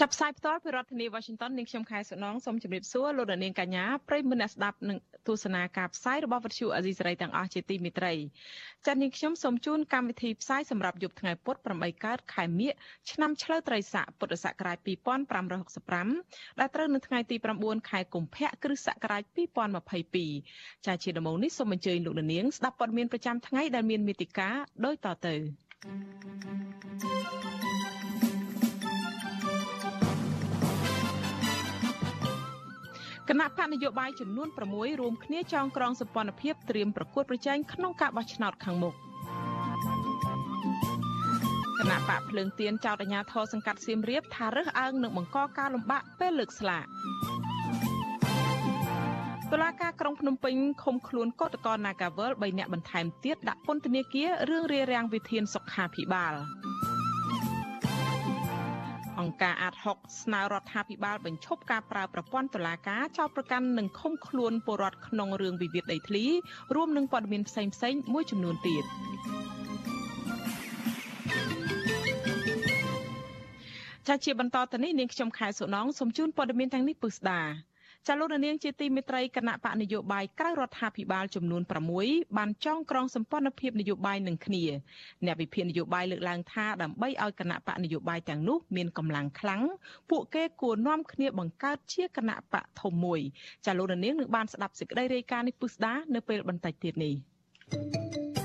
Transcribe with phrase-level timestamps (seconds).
[0.00, 8.14] ចាប់ផ្សាយផ្ទាល់ពីរដ្ឋធានី Washington នាងខ្ញុំខែសុណងសូមជម្រាបសួរលោកនាងកញ្ញាប្រិយមិត្តអ្នកស្ដាប់និងទស្សនាការផ្សាយរបស់វិទ្យុអាស៊ីសេរីទាំងអស់ជាទីមេត្រី
[8.86, 12.72] ចា៎នាងខ្ញុំសូមជូនកម្មវិធីផ្សាយសម្រាប់យប់ថ្ងៃពុធ8កើតខែមិញ
[13.10, 14.78] ឆ្នាំឆ្លូវត្រីស័កពុទ្ធសករាជ
[15.68, 19.22] 2565ដែលត្រូវនៅថ្ងៃទី9ខែកុម្ភៈគ្រិស្តសករាជ
[20.04, 24.54] 2022ចា៎ជាដំបូងនេះសូមអញ្ជើញលោកនាងស្ដាប់ព័ត៌មានប្រចាំថ្ងៃដែលមានមេតិការ
[24.84, 25.34] ដូចតទៅ
[27.02, 27.69] thank you
[33.32, 38.94] គណៈបកនយោបាយចំនួន6រួមគ្នាចងក្រងសម្ព័ន្ធភាពត្រៀមប្រកួតប្រជែងក្នុងការបោះឆ្នោតខាងមុខ
[41.78, 46.84] គណៈបកភ្លើងទៀនចោតអាញាធរសង្កាត់សៀមរាបថារើសអើងនឹងបង្កការលំបាកពេលលើកស្លាក
[49.52, 56.34] តុលាការក្រុងភ្នំពេញឃុំខ្លួនកោតក្រ Nagawal 3នាក់បន្ថែមទៀតដាក់ពន្ធនាគាររឿងរារាំងវិធានសុខាភិបាល
[59.20, 66.24] អង្គការអាត6ស្នើរដ្ឋាភិបាលបញ្ឈប់ការប្រើប្រព័ន្ធតុលាការចោទប្រកាន់និងឃុំខ្លួនពលរដ្ឋក្នុងរឿងវិវាទដីធ្លី
[66.74, 68.84] រួមនឹងព័ត៌មានផ្សេងៗមួយចំនួនទៀត
[74.08, 77.40] ចាជាបន្តទៅនេះនាងខ្ញុំខែសុណងសូមជូនព័ត៌មានទាំងនេះពិស្ដា
[78.08, 81.62] ចាលោកនាងជាទីមេត្រីគណៈបកនយោបាយក្រៅរដ្ឋាភិបាលចំនួន
[81.98, 84.64] 6បានចងក្រងសម្ព័ន្ធភាពនយោបាយនឹងគ្នា
[85.24, 89.62] អ្នកវិភាគនយោបាយលើកឡើងថាដើម្បីឲ្យគណៈបកនយោបាយទាំងនោះមានកម្លាំងខ្លាំង
[90.10, 93.20] ពួកគេគួរនាំគ្នាបង្កើតជាគណៈបកធំមួយ
[93.66, 97.14] ចាលោកនាងនឹងបានស្ដាប់សេចក្តីរាយការណ៍នេះពុស្ដានៅពេលបន្តិចទៀតនេះ
[97.72, 98.39] thank you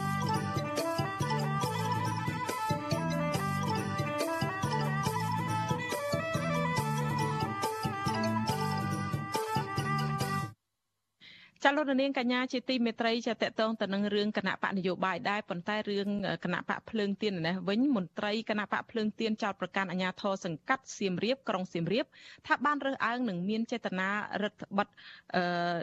[11.67, 16.09] ចាលោកនាងកញ្ញាជាទីមេត្រីចាតកតងទៅនឹងរឿងគណៈបកនយោបាយដែរប៉ុន្តែរឿង
[16.43, 22.05] គណៈបកភ្លើងទៀននេះវិញមន្ត្រីគណៈបកភ្លើងទៀនចោតប្រកាសអាញាធរសង្កាត់សៀមរាបក្រុងសៀមរាប
[22.47, 24.09] ថាបានរើសអើងនឹងមានចេតនា
[24.43, 24.91] រដ្ឋបတ်
[25.35, 25.75] អឺ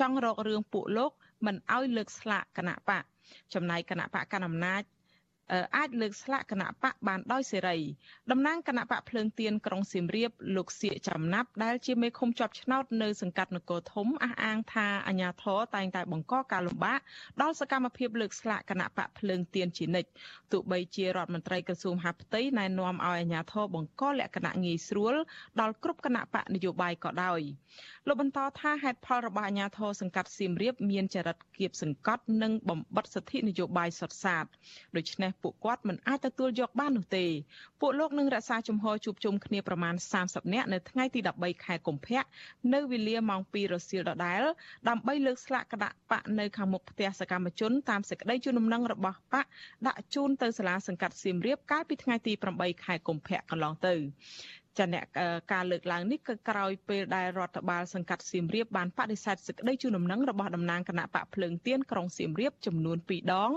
[0.00, 1.12] ចង់រករឿងពួកលោក
[1.46, 3.04] មិនឲ្យលើកស្លាកគណៈបក
[3.54, 4.82] ចំណែកគណៈបកកណ្ដាលអំណាច
[5.76, 7.78] អាចលើកស្លាកគណៈបកបានដោយសេរី
[8.30, 17.00] តំណាងគណៈបកភ្លើងទៀនក្រុងសៀមរាបលោកសៀកចំណាប់ដែលជាមេឃុំជាប់ឆ្នោតនៅសង្កាត់នគរធំអះអាងថាអាញាធរតែងតែបង្កការលំបាក
[17.42, 20.10] ដល់សកម្មភាពលើកស្លាកគណៈបកភ្លើងទៀនជានិច្ច
[20.52, 25.14] ទោះបីជារដ្ឋមន្ត្រីក្រសួងហាផ្ទៃណែនាំឲ្យអាញាធរបង្កលក្ខណៈងាយស្រួល
[25.60, 27.40] ដល់គ្រប់គណៈបកនយោបាយក៏ដោយ
[28.06, 34.44] លោកបន្តថាហេតុផលរបស់អាញាធរសង្កាត់សៀមរាបមានចរិតគៀបសង្កត់និងបំបត្តិសិទ្ធិនយោបាយសុទ្ធសាធ
[34.96, 37.26] ដូច្នេះពួកគាត់មិនអាចទទួលយកបាននោះទេ
[37.80, 42.22] ពួកលោកនឹងរក្សាជំហរជួបជុំគ្នាប្រមាណ30នាក់នៅថ្ងៃទី13ខែកុម្ភៈ
[42.74, 44.42] នៅវេលាម៉ោង2រសៀលដដែល
[44.88, 49.46] ដើម្បីលើកស្លាកគណៈបកនៅខាងមុខផ្ទះសកម្មជនតាមសេចក្តីជូនដំណឹងរបស់បក
[49.86, 53.94] ដាក់ជូនទៅសាលាសង្កាត់សៀមរាបកាលពីថ្ងៃទី8ខែកុម្ភៈកន្លងទៅ
[54.80, 55.06] ចាអ្នក
[55.52, 63.52] ការលើកឡើងនេះគឺក្រោយពេលដែលរដ្ឋបាលសង្កាត់សៀមរាបបានបដិសេធសេចក្តីជូនដំណឹងរបស់តំណាងគណៈបកភ្លើងទៀនក្រុងសៀមរាបចំនួន2ដង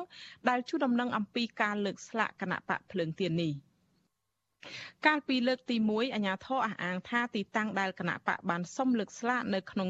[0.50, 3.54] ដែលជូនដំណឹងអំពីការលើកស្លាកគណៈបកភ្លើងទៀននេះ។
[5.06, 9.90] កាលពីលើកទី1អាញាធរអះអាងថាទីតាំងដែលគណៈបកបានសុំលើកស្លាកនៅក្នុង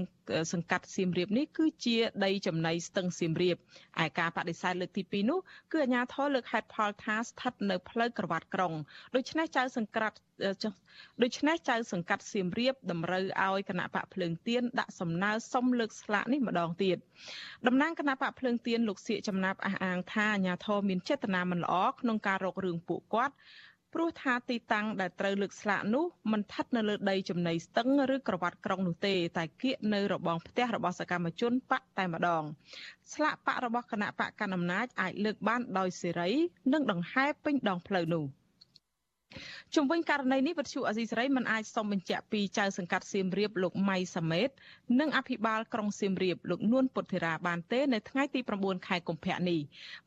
[0.53, 3.57] សង្កាត់សៀមរាបនេះគឺជាដីចំណីស្ទឹងសៀមរាប
[4.03, 5.39] ឯការបដិសេធលើកទី2នោះ
[5.71, 8.73] គឺអាញាធរលើកហេតុផលថាស្ថិតនៅផ្លូវក្រវ៉ាត់ក្រុង
[9.15, 10.17] ដូច្នេះចៅសង្កាត់
[11.23, 16.97] ដូច្នេះចៅសង្កាត់សៀមរាបតម្រូវឲ្យគណៈបកភ្លើងទៀនដាក់សំណើសុំលើកស្លាកនេះម្ដងទៀត
[17.67, 23.35] តំណាងគណៈបកភ្លើងទៀនលោកសៀកចំណាប់អះអាងថាអាញាធរមានចេតនាមិនល្អក្នុងការរករឿងពួកគាត់
[23.93, 32.43] ព្រោះថាទីតាំងដែលត្រូវលើកស្លាកនោះមិនស្ថិតនៅលើដីចំណីស្ទឹងឬក្រវ៉ាត់ក្រុងនោះទេតែគៀកនៅរបងផ្ទះរបស់សកម្មជនបកតែម្ដង
[33.13, 36.31] ស្លាកបករបស់គណៈបកកណ្ដាលអំណាចអាចលើកបានដោយសេរី
[36.73, 38.25] និងដង្ហែពេញដងផ្លូវនោះ។
[39.75, 44.49] ជំវិញករណីនេះវិទ្យុអាស៊ីសេរីមិនអាចសុំបញ្ជាក់ពីចៅសង្កាត់សៀមរាបលោកម៉ៃសាមេត
[44.99, 49.59] និងអភិបាលក្រុងសៀមរាបលោកនួនពុទ្ធិរាបានទេនៅថ្ងៃទី9ខែកុម្ភៈនេះ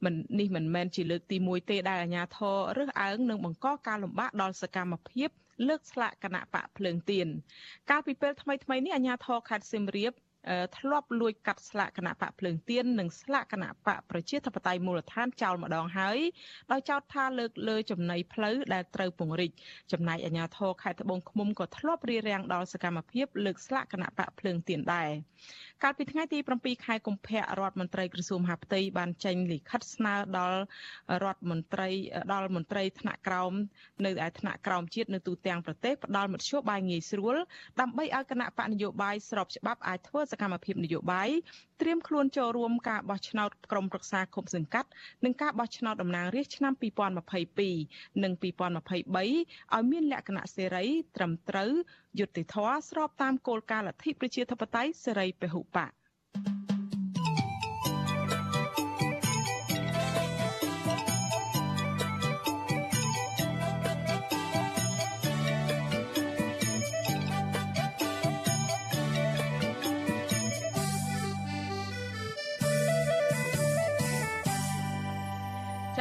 [0.04, 5.30] មិននេះមិនមែនជាលើកទី1ទេដែលអាជ្ញាធររើសអើងនិងបង្កការលំបាកដល់សកម្មភាព
[5.68, 7.28] លើកស្លាកគណៈបកភ្លើងទៀន
[7.90, 10.12] កាលពីពេលថ្មីៗនេះអាជ្ញាធរខេត្តសៀមរាប
[10.78, 16.18] ធ្លាប់លួចកាត់ស្លាកគណៈបកភ្លើងទៀននិងស្លាកគណៈបកប្រជាធិបតេយ្យមូលដ្ឋានចោលម្ដងហើយ
[16.72, 19.52] ដោយចោទថាលើកលើចំណីផ្លូវដែលត្រូវពង្រីក
[19.92, 25.10] ចំណែកអាជ្ញាធរខេត្តត្បូងឃ្មុំក៏ធ្លាប់រៀបរៀងដល់សកម្មភាពលើកស្លាកគណៈបកភ្លើងទៀនដែរ
[25.82, 30.58] កាលពីថ្ងៃទី7ខែកុម្ភៈរដ្ឋមន្ត្រីក្រសួងមហាផ្ទៃបានចេញលិខិតស្នើដល់
[31.24, 31.88] រដ្ឋមន្ត្រី
[32.32, 33.52] ដល់មន្ត្រីថ្នាក់ក្រោម
[34.04, 37.36] នៅឯថ្នាក់ក្រោមជាតិនៅទូទាំងប្រទេសផ្ដល់មធ្យោបាយងាយស្រួល
[37.80, 41.30] ដើម្បីឲ្យគណៈបកនយោបាយស្របច្បាប់អាចធ្វើសកម្មភាពនយោបាយ
[41.80, 44.88] ត្រៀមខ្លួនចូលរួមការបោះឆ្នោតក្រុមប្រឹក្សាគុំសង្កាត់
[45.24, 46.72] និងការបោះឆ្នោតតំណាងរាស្ត្រឆ្នាំ
[47.62, 50.84] 2022និង2023ឲ្យមានលក្ខណៈសេរី
[51.16, 51.70] ត្រឹមត្រូវ
[52.18, 55.92] យុត្តិធម៌ស្របតាមគោលការណ៍លទ្ធិប្រជាធិបតេយ្យសេរីពហុបក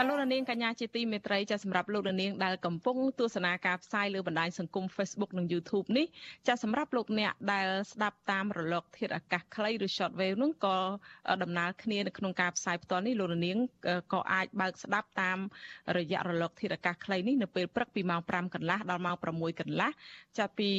[0.08, 6.06] លោកនាងកញ្ញាជាទីមេត្រីចាសម្រាប់លោកនាងដែលកំពុងទស្សនាការផ្សាយលើបណ្ដាញសង្គម Facebook និង YouTube នេះ
[6.48, 10.78] ចាសម្រាប់លោកអ្នកដែលស្ដាប់តាមរលក ធាតុអាកាសខ្លីឬ Shortwave នោះក៏
[11.44, 13.58] ដំណើរគ្នានៅក្នុងការផ្សាយផ្ទាល់នេះលោកនាង
[14.14, 15.38] ក៏អាចបើកស្ដាប់តាម
[15.98, 19.92] រយៈរលកធាតុអាកាសខ្លីនេះនៅពេលព្រឹកពីម៉ោង5កន្លះដល់ម៉ោង6កន្លះ
[20.38, 20.72] ចាប់ពី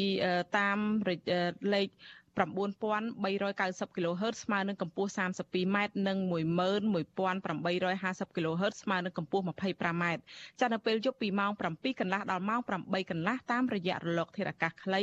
[0.58, 0.78] តាម
[1.74, 1.88] លេខ
[2.36, 5.76] 9390 kHz ស្មើនឹងកម្ពស់ 32m
[6.08, 10.04] និង11850 kHz ស្មើនឹងកម្ពស់ 25m
[10.60, 15.02] ចាប់នៅពេលយប់ពីម៉ោង7កន្លះដល់ម៉ោង8កន្លះតាមរយៈរលកធាតុអាកាសខ្លី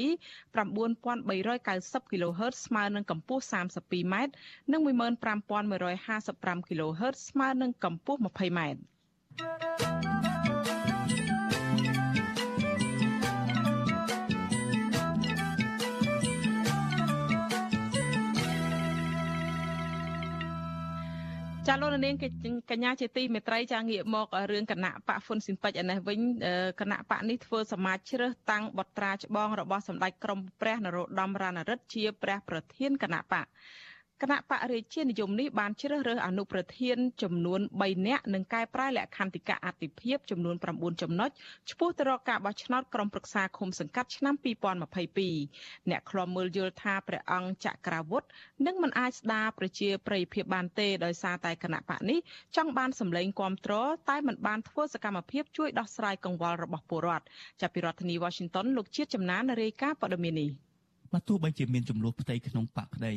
[0.84, 4.16] 9390 kHz ស្មើនឹងកម្ពស់ 32m
[4.72, 8.60] និង15155 kHz ស្មើនឹងកម្ពស់ 20m
[21.68, 22.16] ចាលោកនាង
[22.72, 26.20] កញ្ញាជាទីមេត្រីចាងាកមករឿងគណៈបកហ្វុនស៊ីនពេចឯនេះវិញ
[26.82, 33.46] គណៈបកនេះធ្វើសមាជជ្រើសតាំងបត្រាច្បងរបស់សម្ដេចក្រមព្រះនរោត្តមរណរដ្ឋជាព្រះប្រធានគណៈបក
[34.24, 41.30] គណៈបរិជានិយមនេះបានជ្រើសរើសអនុប្រធានចំនួន3នាក់និងកែប្រែលក្ខន្តិកៈអតិភិបចំនួន9ចំណុច
[41.70, 44.36] ឆ្ពោះទៅរកការបោះឆ្នោតក្រុមប្រឹក្សាឃុំសង្កាត់ឆ្នាំ
[45.14, 48.24] 2022អ្នកខ្លំមើលយល់ថាព្រះអង្គចក្រាវុធ
[48.66, 52.20] នឹងមិនអាចស្ដារប្រជាប្រិយភាពបានទេដោយសារតែគណៈបកនេះ
[52.58, 53.74] ចង់បានសម្លេងគាំទ្រ
[54.10, 57.26] តែមិនបានធ្វើសកម្មភាពជួយដោះស្រាយកង្វល់របស់ពលរដ្ឋ
[57.62, 60.50] ចាប់ពីរដ្ឋធានី Washington លោកជាតិចំណានរាយការណ៍ព័ត៌មាននេះ
[61.14, 63.16] បើទោះបីជាមានចំនួនផ្ទៃក្នុងបកក្តី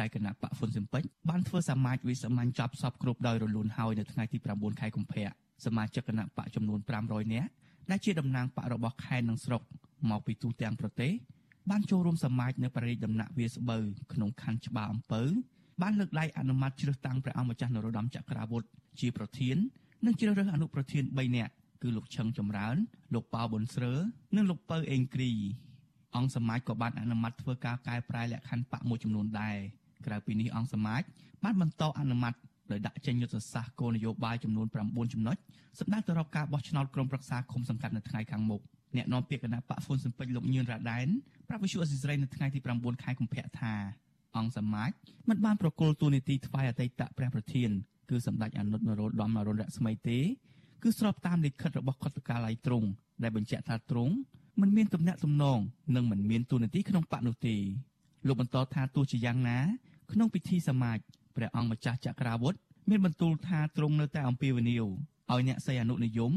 [0.00, 5.26] តែគណៈបកហ្វុនស៊ិមពេចបានធ្វើសមាជវិសាមញ្ញចាប់សពគ្រប់ដោយរលូនហើយនៅថ្ងៃទី9ខែកុម្ភៈ
[5.64, 7.48] សមាជិកគណៈបកចំនួន500នាក់
[7.90, 9.62] ដែលជាតំណាងបករបស់ខេត្តនិងស្រុក
[10.10, 11.12] មកពីទូទាំងប្រទេស
[11.70, 15.22] បានចូលរួមសមាជនៅបរិយាដំណាក់វាស្បូវក្នុងខណ្ឌច្បារអំពើ
[15.82, 18.62] បានលើកដៃអនុម័តជ្រើសតាំងព្រះអង្គម្ចាស់នរោត្តមចក្ររាវុធ
[19.00, 19.56] ជាប្រធាន
[20.06, 21.52] និងជ្រើសរើសអនុប្រធាន3នាក់
[21.82, 22.76] គឺលោកឈឹងចម្រើន
[23.14, 23.92] លោកប៉ៅប៊ុនស្រើ
[24.36, 25.32] និងលោកពៅអេងគ្រី
[26.16, 29.56] អង្គសមាជក៏បានអនុម័តធ្វើការកែប្រែលក្ខខណ្ឌបកមួយចំនួនដែរ
[30.06, 31.02] ក្រៅពីនេះអង្គសមាជ
[31.44, 32.34] បានបន្តអនុម័ត
[32.72, 35.36] ដោយដាក់ចេញយុទ្ធសាស្ត្រគោលនយោបាយចំនួន9ចំណុច
[35.80, 38.60] សម្ដៅទៅរកការបោះឆ្នោតក្រុមប្រឹក្សាឃុំសង្កាត់នៅថ្ងៃខាងមុខ
[38.96, 41.06] អ្នកនាំពាក្យគណៈបកហ្វុនសំពេចលោកញឿនរ៉ាដែន
[41.48, 43.74] ប្រាប់វិសុអសិសរីនៅថ្ងៃទី9ខែកុម្ភៈថា
[44.36, 44.90] អង្គសមាជ
[45.28, 47.70] មិនបានប្រគល់ទូនីតិថ្វាយអតីតព្រះប្រធាន
[48.10, 50.18] គឺសម្ដេចអនុតនរោត្តមអរុណរស្មីទេ
[50.82, 52.88] គឺស្របតាមលិខិតរបស់ខុទ្ទកាល័យទ្រង់
[53.22, 54.14] ដែលបញ្ជាក់ថាទ្រង់
[54.60, 55.58] មិនមានទំនាក់ទំនង
[55.96, 57.56] និងមិនមានទូនីតិក្នុងបកនោះទេ
[58.26, 59.58] លោកបន្តថាទោះជាយ៉ាងណា
[60.12, 60.98] ក្នុងពិធីសមាជ
[61.36, 62.54] ព្រះអង្គម្ចាស់ចក្រាវុធ
[62.90, 64.84] មានបន្ទូលថាទ្រង់នៅតែអំពាវនាវ
[65.30, 66.32] ឲ្យអ្នកសីអនុនិយម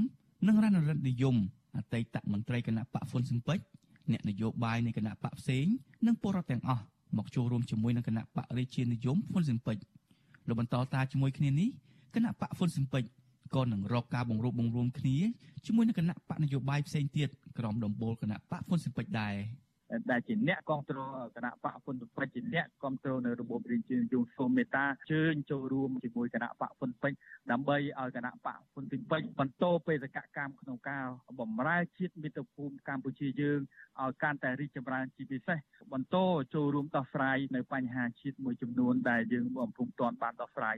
[0.47, 1.35] និងរណរិទ្ធនិយម
[1.77, 3.59] អតីតមន្ត្រីគណៈបកហ្វុនស៊ិមពេច
[4.11, 5.65] អ្នកនយោបាយនៃគណៈបកផ្សេង
[6.07, 6.83] និងពលរដ្ឋទាំងអស់
[7.17, 9.77] មកចូលរួមជាមួយនឹងគណៈបករាជានិយមហ្វុនស៊ិមពេច
[10.47, 11.69] លោកបន្តថាជាមួយគ្នានេះ
[12.15, 13.03] គណៈបកហ្វុនស៊ិមពេច
[13.55, 15.17] ក៏នឹងរកការបង្រួបបង្រួមគ្នា
[15.65, 19.35] ជាមួយនឹងគណៈបកនយោបាយផ្សេងទៀតក្រោមដំបូលគណៈបកហ្វុនស៊ិមពេចដែរ
[20.11, 27.17] ដែលជាអ្នកគ្រប់គ្រងគណៈបកពុនពេជ្រជាអ្នកគ្រប់គ្រងនៅរបបរាជានិយមសូមមេត្តាជើញចូលរួមជាមួយគណៈបកពុនពេជ្រ
[27.51, 29.05] ដើម្បីឲ្យគណៈបកពុនពេជ្រ
[29.39, 31.05] បន្តបេសកកម្មក្នុងការ
[31.39, 33.59] បម្រើជាតិមាតុភូមិកម្ពុជាយើង
[34.01, 35.57] ឲ្យកាន់តែរីកចម្រើនជាពិសេស
[35.93, 36.17] បន្ត
[36.53, 40.75] ចូលរួមដោះស្រាយនៅបញ្ហាជាតិមួយចំនួនដែលយើងបំពុំទាន់បានដោះស្រាយ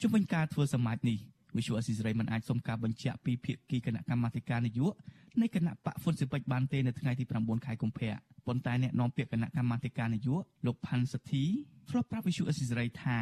[0.00, 1.18] ជុំវិញការធ្វើសមាជនេះ
[1.56, 4.94] វិសុអស៊ីសេរីមិនអាចសុំការបញ្ជាក់ពីភាគីគណៈកម្មាធិការនយោបា
[5.36, 8.12] យនៃគណៈបកហ្វុនស៊ីពេចបានទេនៅថ្ងៃទី9ខែកុម្ភៈ
[8.46, 11.44] ប៉ុន្តែអ្នកនាំពាក្យគណៈកម្មាធិការនយោបាយលោកផាន់សទ្ធី
[11.90, 13.18] ធ្លាប់ប្រាប់វិសុអស៊ីសេរីថា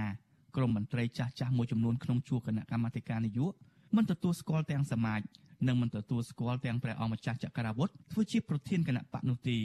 [0.56, 5.20] ក្រមមន្ត្រីចាស់ចាស់មួយចំនួនក្នុងជួរគណៈកម្មាធិការនយោបាយមិនទទួលស្គាល់ទាំងសមាជ
[5.66, 9.58] និងមិនទទួលស្គាល់ទាំងព្រះអង្គម្ចាស់ចក្រាវុធធ្វើជាប្រធានគណៈបកនោះទេ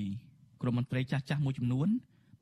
[0.61, 1.87] ក្រមមន្ត្រីចាស់ចាស់មួយចំនួន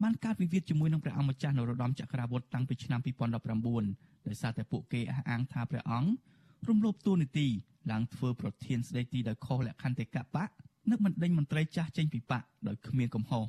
[0.04, 6.10] បានកើតវិវាទជាមួយនឹងព្រះអង្គម្ចាស់នរោត្តមចក្ររាវុធតាំងពីឆ្នាំ2019 ដោយសារតែពួកគេអះអាងថាព្រះអង្គ
[6.68, 7.48] រំលោភទូនីតិ
[7.92, 10.50] ឡើងធ្វើប្រធានស្ដីទីដោយខុសលក្ខន្តិកៈបក
[10.90, 13.46] នឹកមិនដេញមន្ត្រីចាស់ចេញពីបកដោយគ្មានកំហុស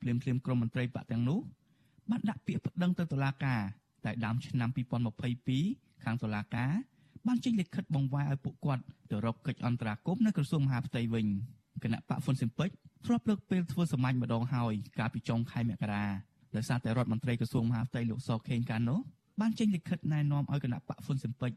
[0.00, 1.40] ភ្លាមភ្លាមក្រុមមន្ត្រីបកទាំងនោះ
[2.10, 3.60] បានដាក់ពាក្យប្តឹងទៅតុលាការ
[4.04, 4.70] តែដើមឆ្នាំ
[5.36, 6.72] 2022ខាងតុលាការ
[7.26, 11.26] បានចេញលិខិតបង្វែរឲ្យពួកគាត់ទៅរកកិច្ចអន្តរាគមន៍នៅក្រសួងមហាផ្ទៃវិញ
[11.82, 12.70] គណៈបកហ្វុនស៊ិមពេច
[13.06, 16.04] ធ្លាប់លើកពេលធ្វើសមាជម្ដងហើយកាលពីចុងខែមករា
[16.56, 18.96] ដោយសារតែរដ្ឋមន្ត្រីក្រសួងមហាផ្ទៃលោកសខេងកាណូ
[19.40, 21.52] បានចេញលិខិតណែនាំឲ្យគណៈបកហ្វុនស៊ិមពេច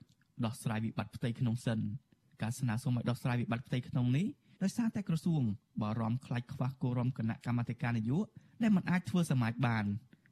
[0.45, 1.79] ដោះស្រាយវិបត្តិផ្ទៃក្នុងសិន
[2.41, 4.25] ការស្នើសុំឲ្យដោះស្រាយវិបត្តិផ្ទៃក្នុងនេះ
[4.63, 5.41] ដោយសារតែក្រសួង
[5.81, 9.86] បារម្ភខ្លាចខ្វះគោរមគណៈកម្មាធិការនយោបាយដែលមិនអាចធ្វើសមាជបាន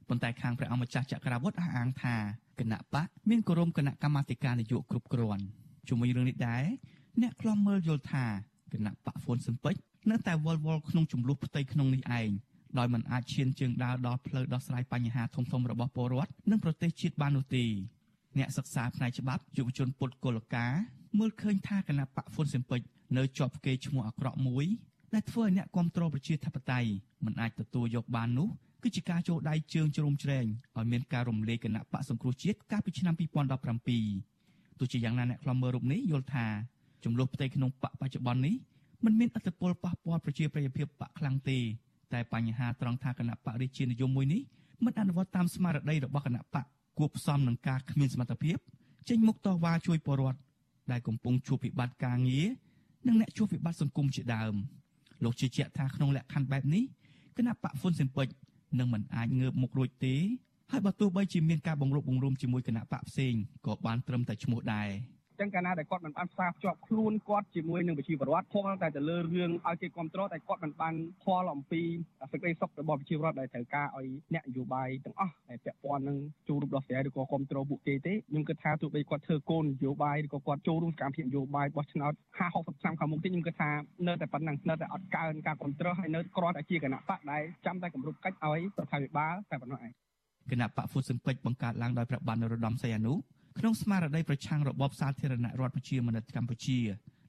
[0.09, 2.15] ប៉ុន្តែខាងព្រះអង្គម្ចាស់ចក្រវុឌ្ឍអះអាងថា
[2.59, 5.43] គណៈបកមានគោរមគណៈកម្មាធិការនយោបាយគ្រប់គ្រាន់
[5.87, 6.63] ជាមួយរឿងនេះដែរ
[7.21, 8.25] អ្នកខ្លំមើលយល់ថា
[8.73, 9.75] គណៈបកហ្វុនស៊ិនពេច
[10.11, 12.29] នៅតែវល់វល់ក្នុងចំនួនផ្ទៃក្នុងនេះឯង
[12.77, 17.63] ដោយមិនអាចឈានជើងដើរដល់ផ្លូវដោះស្រាយបញ្ហាធំៗរបស់ពលរដ្ឋនិងប្រទេសជាតិបាននោះទេ
[18.37, 20.73] អ្នកសិក្សាផ្នែកច្បាប់យុវជនពុទ្ធកុលការ
[21.19, 22.81] មើលឃើញថាគណៈបកហ្វុនស៊ិនពេច
[23.17, 24.65] នៅជាប់គេឈ្មោះអាក្រក់មួយ
[25.13, 26.89] ដែលធ្វើឲ្យអ្នកគ្រប់គ្រងប្រជាធិបតេយ្យ
[27.25, 28.49] មិនអាចទទួលយកបាននោះ
[28.83, 30.45] គឺជាការចូលដៃជើងជ្រោមជ្រែង
[30.77, 36.45] ឲ្យមានការរំលាយគណៈបកសង្គ្រោះជាតិកាលពីឆ្នាំ2017ទោះជាយ៉ាងណាអ្នកខ្លំមើលរូបនេះយល់ថា
[37.03, 38.55] ចំនួនផ្ទៃក្នុងបកបច្ចុប្បន្ននេះ
[39.05, 41.59] មិនមានអត្តពលប៉ះពាល់ប្រជាប្រិយភាពបកខ្លាំងទេ
[42.13, 44.41] តែបញ្ហាត្រង់ថាគណៈបករាជានិយមមួយនេះ
[44.85, 46.65] មិនអនុវត្តតាមស្មារតីរបស់គណៈបក
[46.97, 48.57] គួបផ្សំនឹងការគ្មានសមត្ថភាព
[49.09, 50.39] ចេញមុខតវ៉ាជួយពលរដ្ឋ
[50.91, 52.47] ដែលកំពុងជួបវិបត្តិការងារ
[53.07, 54.53] និងអ្នកជួបវិបត្តិសង្គមជាដើម
[55.23, 56.83] លោកជឿជាក់ថាក្នុងលក្ខខណ្ឌបែបនេះ
[57.37, 58.27] គណៈបកហ្វុនស៊ិនពេច
[58.79, 60.15] នឹងមិនអាចងើបមុខរួចទេ
[60.71, 63.33] ហើយបើទោះបីជាមានការបង្រួបបង្រួមជាមួយគណៈបកផ្សេង
[63.65, 64.89] ក៏បានត្រឹមតែឈ្មោះដែរ។
[65.39, 71.81] ចឹងកាលណាដែលគាត់មិនបានផ្សារភ្ជាប់ខ្លួនគាត់ជាមួយនឹងប្រជាពលរដ្ឋផងតែទៅលើរឿងឲ្យគេគ្រប់គ្រងតែគាត់មិនបានផ្ទាល់អំពី
[72.31, 76.17] សេចក្តីសុខរបស់ប្រជាពលរដ្ឋដែលត្រូវការឲ្យអ្នកនយោបាយទាំងអស់ដែលពាក់ព័ន្ធនឹង
[76.47, 83.71] ចូលរួមដោះស្រាយឬក៏គ្រប់គ្រងពួកគេទេខ្ញុំគិតថាទោះបីគាត់ធ្វើគោលនយោបាយឬក៏គាត់ចូលរួមសកម្មភាពនយោបាយបោះឆ្នោត50 60ឆ្នាំខាងមុខទេខ្ញុំគិតថា
[84.07, 89.91] នៅតែប៉ុណ្ណឹងនៅតែអត់កើនការគ្រប់គ្រងហើយនៅគ្រាន់តែជាគណៈបកដែលចាំតែគម្រប់កិច្ចឲ្យរដ្ឋាភិបាលតែប៉ុណ្ណោះឯង
[90.51, 93.13] គណៈបកហ្វុតស៊ិនពេជ្របង្កើតឡើងដោយព្រះបាទនរោត្តមសីហនុ
[93.59, 96.79] ក្នុងស្មារតីប្រឆាំងរបបសាធារណរដ្ឋប្រជាមានិតកម្ពុជា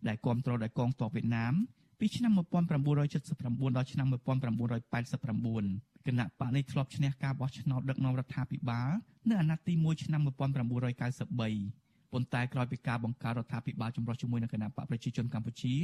[0.08, 1.54] ដែលគ្រប់គ្រងដោយកងទ័ពវៀតណាម
[1.98, 8.90] ពីឆ្នាំ1979ដល់ឆ្នាំ1989គណៈបកនេះធ្លាប់ឈ្នះការបោះឆ្នោតដឹកនាំរដ្ឋាភិបាល
[9.28, 15.74] នៅអាណត្តិទី1ឆ្នាំ1993ប៉ុន្តែក្រោយពីការបង្កើតរដ្ឋាភិបាលចម្រុះជាមួយនឹងគណៈបកប្រជាជនកម្ពុជា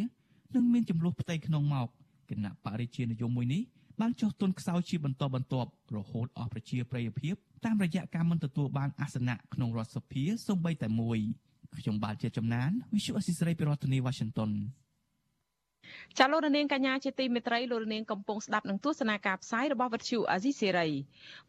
[0.54, 1.88] នឹងមានចំនួនផ្ទៃក្នុងមក
[2.30, 3.62] គណៈបរិជានិយមមួយនេះ
[4.00, 7.34] បានចុះទុនខ្សោយជាបន្តបន្ទាប់រហូតអស់ប្រជាប្រិយភាព
[7.64, 11.18] តាមរយៈការមិនទទួលបានអាសនៈក្នុងរដ្ឋសភាសូម្បីតែមួយ
[11.78, 14.50] ខ្ញុំបាទជាចំណាន Visual Assisray ពីរដ្ឋធានី Washington
[16.18, 20.88] ចាលោករនាងកញ្ញាជាទីមេត្រីលោករនាងកំពុងស្ដាប់នឹងទស្សនាការផ្សាយរបស់វិទ្យុអាស៊ីសេរី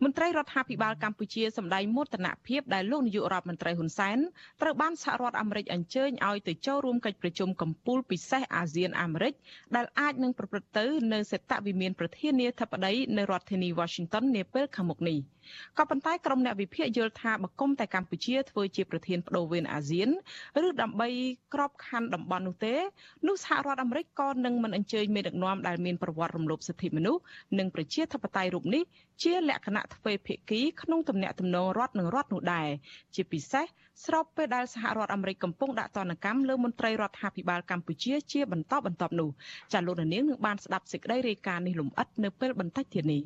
[0.04, 4.18] មន្ត្រីរដ្ឋាភិបាលកម្ពុជាសម្ដែងមោទនភាពដែលលោកនាយករដ្ឋមន្ត្រីហ៊ុនសែន
[4.62, 9.34] ត្រូវបានសហរដ្ឋអាមេរិកអញ្ជើញឲ្យទៅចូលរួមកិច្ចប្រជុំកំពូលពិសេសអាស៊ានអាមេរិក
[9.76, 15.20] ដែលអាចនឹងប្រព្រឹត្តទៅនៅសេតវិមានប្រធានាធិបតីនៅរដ្ឋធានី Washington នាពេលខាងមុខនេះ។
[15.78, 20.10] ក៏ប៉ុន្តែក្រុមអ្នកវិភាគយល់ថាបកុំតែកម្ពុជាធ្វើជាប្រធានបដូវវេនអាស៊ាន
[20.66, 21.10] ឬដើម្បី
[21.54, 22.76] ក្របខ័ណ្ឌតំបន់នោះទេ
[23.28, 27.22] នោះសហរដ្ឋអាមេរិកក៏នឹងមិនអញ្ជើញមេដឹកនាំដែលមានប្រវត្តិរំលោភសិទ្ធិមនុស្ស
[27.60, 28.84] និងប្រជាធិបតេយ្យរូបនេះ
[29.24, 32.70] ជាលក្ខណៈទ្វេភាគីក្នុងទំនាក់ទំនងរដ្ឋនឹងរដ្ឋនោះដែរ
[33.16, 33.66] ជាពិសេស
[34.06, 39.30] ស្របពេលដែលសហរដ្ឋអាមេរិកកំពុងដាក់ទណ្ឌកម្មលើមន្ត្រីរដ្ឋាភិបាលកម្ពុជាជាបន្តបន្ទាប់នោះ
[39.74, 43.24] ចាលោកនាងនឹងបានស្ដាប់សេចក្តីរាយការណ៍នេះលម្អិតនៅពេលបន្តិចទៀតនេះ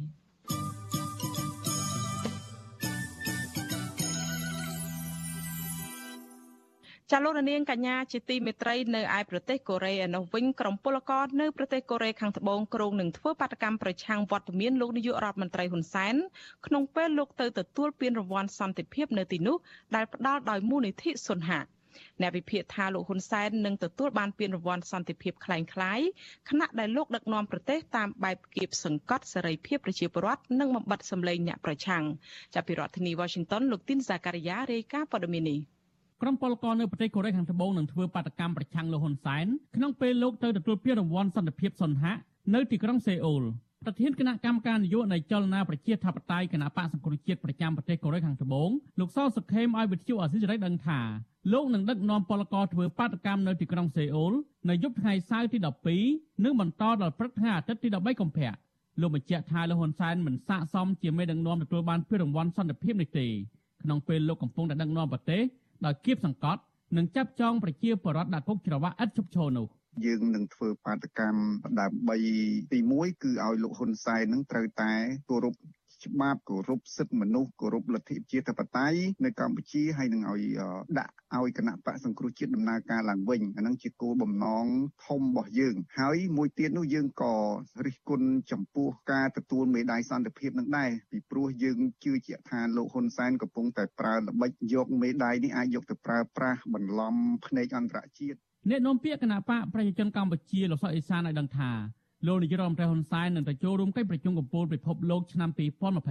[7.10, 16.14] ចាលោករនាងកញ្ញាជាទីមេត្រីនៅឯប្រទេសកូរ៉េឯនោះវិញក្រុមពលករនៅប្រទេសកូរ៉េខាងត្បូងក្រុងនឹងធ្វើបាតកម្មប្រឆាំងវត្តមានលោកនាយករដ្ឋមន្ត្រីហ៊ុនសែន
[16.66, 19.56] ក្នុងពេលលោកទៅទទួលពានរង្វាន់សន្តិភាពនៅទីនោះ
[19.94, 21.60] ដែលផ្ដល់ដោយមូលនិធិសុនហា
[22.20, 25.58] អ្នកវិភាគថាលោកហ៊ុនសែននឹងទទួលបានពានរង្វាន់សន្តិភាពคล้า
[25.98, 26.06] ยៗ
[26.48, 32.04] ខណៈដែលលោកដឹកនាំប្រទេសតាមបែបគៀបសង្កត់សេរីភាពប្រជាពលរដ្ឋនិងបំបត្តិសម្លេងអ្នកប្រឆាំង
[32.54, 35.60] ចាប់ពីរដ្ឋធានី Washington លោកទីនសាការីយ៉ារាយការណ៍ព័ត៌មាននេះ
[36.21, 39.45] ក្រុមពលករនៅប្រទេសកូរ៉េខាងត្បូងនឹងធ្វើបាតកម្មប្រឆាំងលោកហ៊ុនសែន
[39.75, 42.13] ក្នុងពេលលោកទៅទទួលពានរង្វាន់សន្តិភាពសុនហៈ
[42.53, 43.43] នៅទីក្រុងសេអ៊ូល
[43.85, 50.99] ប្រធានគណៈកម្មការនយោបាយនៃចលនាប្រជាធិបតេយ្យគណៈបកសង្គ្រោះជាតិប្រចាំប្រទេសកូរ៉េខាងត្បូងលោកសសុខេមឲ្យវិទ្យុអាស៊ីសេរីដឹងថា
[51.53, 54.33] លោកនឹងដឹកនាំពលករធ្វើបាតកម្មនៅទីក្រុងសេអ៊ូល
[54.69, 55.57] នៅយប់ថ្ងៃសៅរ៍ទី
[56.01, 58.51] 12និងបន្តដល់ព្រឹកថ្ងៃអាទិត្យទី13កុម្ភៈ
[59.01, 63.27] លោកបញ្ជាក់ថាលោកហ៊ុនសែនមិនស័ក្តិសមជាមេដឹកនាំទទួលបានពានរង្វាន់សន្តិភាពនេះទេ
[63.83, 65.41] ក្នុងពេលលោកកំពុងតែដឹកនាំប្រទេស
[65.85, 66.61] ដោយគៀបសង្កត់
[66.97, 69.67] និងចាប់ចងប្រជាពលរដ្ឋដាក់គុកច្រវាក់ឥតឈប់ឈរនោះ
[70.05, 71.41] យើងនឹងធ្វើបាតកម្ម
[71.79, 72.17] ដើម្បី
[72.71, 74.91] ទី1គឺឲ្យលោកហ៊ុនសែននឹងត្រូវតែ
[75.29, 75.55] គោរព
[76.05, 80.43] ច្បាប់គោរពសិទ្ធិមនុស្សគោរពលទ្ធិប្រជាធិបតេយ្យនៅកម្ពុជាហើយនឹងឲ្យ
[80.99, 84.65] ដាក់ឲ្យគណៈបកសង្គ្រោះជាតិដំណើរការឡើងវិញអានឹងជាគោលបំណង
[85.05, 87.35] ធំរបស់យើង ហើយមួយទៀតនោះយើងក៏
[87.85, 97.15] រិះគន់ចំពោះការទទួលមេដាយសន្តិភាពនឹងដែរពីព្រោះយើងជឿជាក់ថាលោកហ៊ុនសែនកំពុងតែប្រើល្បិចយកមេដាយនេះអាចយកទៅប្រើប្រាស់បន្លំ
[97.45, 98.39] ភ្នែកអន្តរជាតិ
[98.69, 101.71] អ្នកនាំពាក្យគណៈបកប្រជាជនកម្ពុជាលោកសុកអេសានឲ្យដឹងថា
[102.27, 105.49] លោកនាយរដ្ឋមន្ត្រីហ៊ុនសែននឹងទៅចូលរួមកិច្ចប្រជុំកំពូលពិភពលោកឆ្នាំ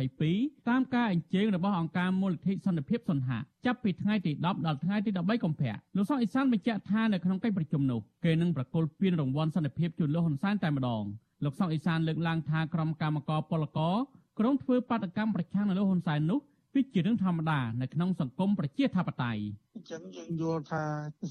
[0.05, 11.05] 2022តាមការអញ្ជើញរបស់អង្គការមូលនិធិសន្តិភាពសុនហៈចាប់ពីថ្ងៃទី10ដល់ថ្ងៃទី13កុម្ភៈលោកសុកអេសានបញ្ជាក់ថានៅក្នុងកិច្ចប្រជុំនោះគេនឹងប្រគល់ពានរង្វាន់សន្តិភាពជូនលោកហ៊ុនសែនតែម្ដង
[11.45, 13.97] លោកសុកអេសានលើកឡើងថាក្រុមកម្មករពលករ
[14.39, 16.39] ក្រុងធ្វើបាតកម្មប្រឆាំងនឹងលោកហ៊ុនសែននោះ
[16.79, 19.43] គឺជារឿងធម្មតានៅក្នុងសង្គមប្រជាធិបតេយ្យ
[19.77, 20.83] អញ្ចឹងយើងយល់ថា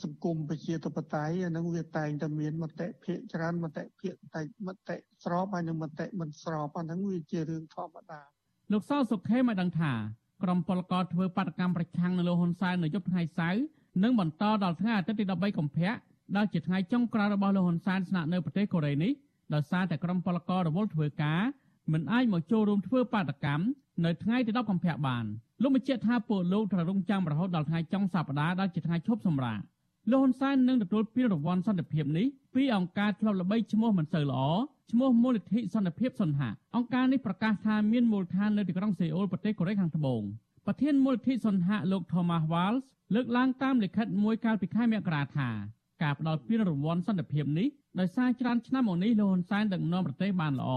[0.04, 8.20] សង្គមប្រជាធិបតេយ្យអានឹងវាតែងតែមានមតិភាគច្រើនមតិភាគតែមតិស្របហើយនឹងមតិមិនស្របអានឹងវាជារឿងធម្មតា
[8.72, 9.94] លោកសោសុខេមកដឹងថា
[10.44, 13.62] ក្រុមពលករធ្វើបាតកម្មប្រឆាំងនឹងលោកហ៊ុនសែននៅយប់ថ្ងៃសៅរ៍
[14.04, 15.94] នឹងបន្តដល់ថ្ងៃអាទិត្យទី13កុម្ភៈ
[16.36, 19.12] ដែលជាថ្ងៃចុងក្រោយរបស់លោកហ៊ុនសែនស្នាក់នៅប្រទេសកូរ៉េនេះ
[19.54, 21.42] ដោយសារតែក្រុមពលកររវល់ធ្វើការ
[21.94, 23.64] មិនអាចមកចូលរួមធ្វើបាតកម្ម
[24.06, 25.26] នៅថ្ងៃទី10កុម្ភៈបាន
[25.62, 29.60] លោកបញ្ជាក់ថាពួកលោកត្រូវរងចាំរហូតដល់ថ្ងៃចុងសប្តាហ៍ដែលជាថ្ងៃឈប់សម្រាក
[30.12, 32.26] លោកហ៊ុនសែននឹងទទួលពានរង្វាន់សន្តិភាពនេះ
[32.56, 34.42] ពីអង្គការធ្លាប់ល្បីឈ្មោះមិនសូវល្អ
[34.92, 40.22] ឈ្មោះមូលនិធិសន្តិភាពសុនហៈអង្គការនេះប្រកាសថាមានមូលដ្ឋាននៅទីក្រុងសេអ៊ូលប្រទេសកូរ៉េខាងត្បូង
[40.66, 42.86] ប្រធានមូលនិធិសុនហៈលោក Thomas Walls
[43.16, 45.50] លើកឡើងតាមលិខិតមួយកាលពីខែមករាថា
[46.04, 47.68] ការផ្ដល់ពានរង្វាន់សន្តិភាពនេះ
[48.00, 50.72] ដោយសារច្រើនឆ្នាំមកនេះលោកហ៊ុនសែនដឹកនាំប្រទេសបានល្អ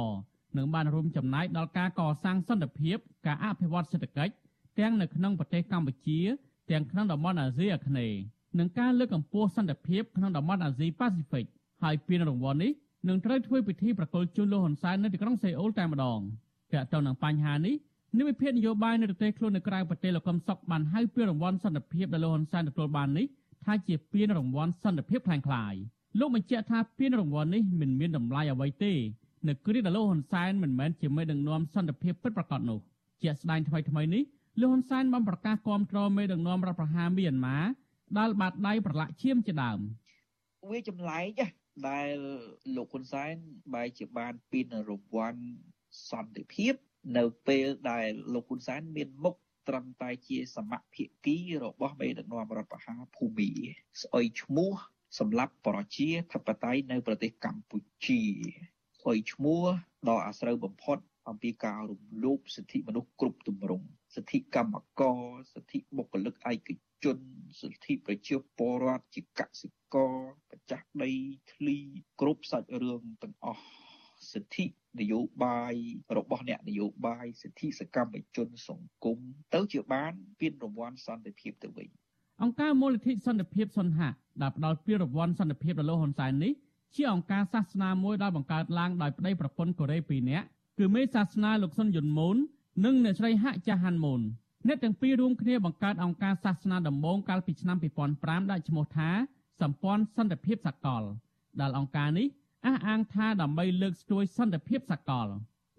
[0.57, 4.35] និងបានរួមចំណែកដល់ការកសាងសន្តិភាព ការអភិវឌ្ឍសេដ្ឋកិច្ច
[4.79, 6.21] ទាំងនៅក្នុងប្រទេសកម្ពុជា
[6.71, 8.19] ទាំងក្នុងតំបន់អាស៊ីអាគ្នេយ៍
[8.59, 11.45] និងការលើកកម្ពស់សន្តិភាពក្នុងតំបន់អាស៊ីប៉ាស៊ីហ្វិក
[11.83, 12.73] ហើយពានរង្វាន់នេះ
[13.09, 16.21] នឹងត្រូវធ្វើពិធីប្រគល់ជូនលោកហ៊ុនសែននៅទីក្រុងសេអ៊ូលតែម្ដង
[16.73, 17.75] ទាក់ទងនឹងបញ្ហានេះ
[18.19, 23.27] និវិភាកនយោបាយនៅប្រទេសខ្លួននៅក្រៅប្រទេសលោកកឹមសុខបានហៅពានរង្វាន់សន្តិភាពដែលលោកហ៊ុនសែនទទួលបាននេះ
[23.65, 25.75] ថាជាពានរង្វាន់សន្តិភាពខ្លាំងខ្លាយ
[26.19, 28.93] លោកបញ្ជាក់ថាពានរង្វាន់នេះមិនមានតម្លៃអ្វីទេ
[29.49, 32.79] នៅគ្រាដែលលោកហ៊ុនសែនមិនមែនជាមេដឹកនាំសន្តិភាពពិតប្រាកដនោះ
[33.23, 34.23] ជាក់ស្ដែងថ្មីថ្មីនេះ
[34.61, 37.59] លោកហ៊ុនសែនបានប្រកាសគាំទ្រមេដឹកនាំរដ្ឋប្រហារមីយ៉ាន់ម៉ា
[38.19, 39.79] ដែលបាត់ដៃប្រឡាក់ឈាមជាដើម
[40.71, 41.41] វាចម្លែក
[41.89, 42.17] ដែល
[42.77, 43.35] លោកហ៊ុនសែន
[43.75, 45.41] បែរជាបានពីនរង្វាន់
[46.11, 46.75] សន្តិភាព
[47.17, 49.37] នៅពេលដែលលោកហ៊ុនសែនមានមុខ
[49.69, 53.51] ត្រឹមតែជាសមភាគីរបស់មេដឹកនាំរដ្ឋប្រហារភូមី
[54.03, 54.73] ស្អុយឈ្មោះ
[55.19, 58.23] សម្រាប់ប្រជាធិបតេយ្យនៅប្រទេសកម្ពុជា
[59.01, 59.63] ស្អុយឈ្មោះ
[60.09, 65.21] ដ៏អាស្រូវបំផុតអំពីការរំលោភសិទ្ធិមនុស្សគ្រប់ទម្រង់សិទ្ធិកម្មករ
[65.53, 66.71] សិទ្ធិបុគ្គលិកឯក
[67.05, 67.19] ជន
[67.61, 71.13] សិទ្ធិប្រជាពលរដ្ឋជាកសិកកម្ចាស់ដី
[71.53, 71.77] ធ្លី
[72.21, 73.65] គ្រប់សាច់រឿងទាំងអស់
[74.33, 74.65] សិទ្ធិ
[75.01, 75.75] នយោបាយ
[76.17, 79.19] របស់អ្នកនយោបាយសិទ្ធិសកម្មជនសង្គម
[79.55, 81.89] ទៅជាបានពានរង្វាន់សន្តិភាពទៅវិញ
[82.43, 84.11] អង្គការមូលនិធិសន្តិភាពសុនហៈ
[84.43, 86.53] ដែលផ្ដល់ពានរង្វាន់សន្តិភាពដល់លោកហ៊ុនសែននេះ
[86.95, 90.47] ជាអង្គការសាសនាមួយដែលបង្កើតឡើងដោយប្តីប្រពន្ធកូរ៉េ2នាក់
[90.79, 92.37] គឺមេសាសនាលោកសុនយុនមូន
[92.85, 94.21] និងអ្នកស្រីហាក់ចាហាន់មូន
[94.67, 97.77] អ្នកទាំងពីររួមគ្នាបង្កើតអង្គការសាសនាដំបូងកាលពីឆ្នាំ
[98.15, 99.11] 2005ដាក់ឈ្មោះថា
[99.61, 101.03] សម្ព័ន្ធសន្តិភាពសកល
[101.61, 102.27] ដែលអង្គការនេះ
[102.67, 105.29] អះអាងថាដើម្បីលើកស្ទួយសន្តិភាពសកល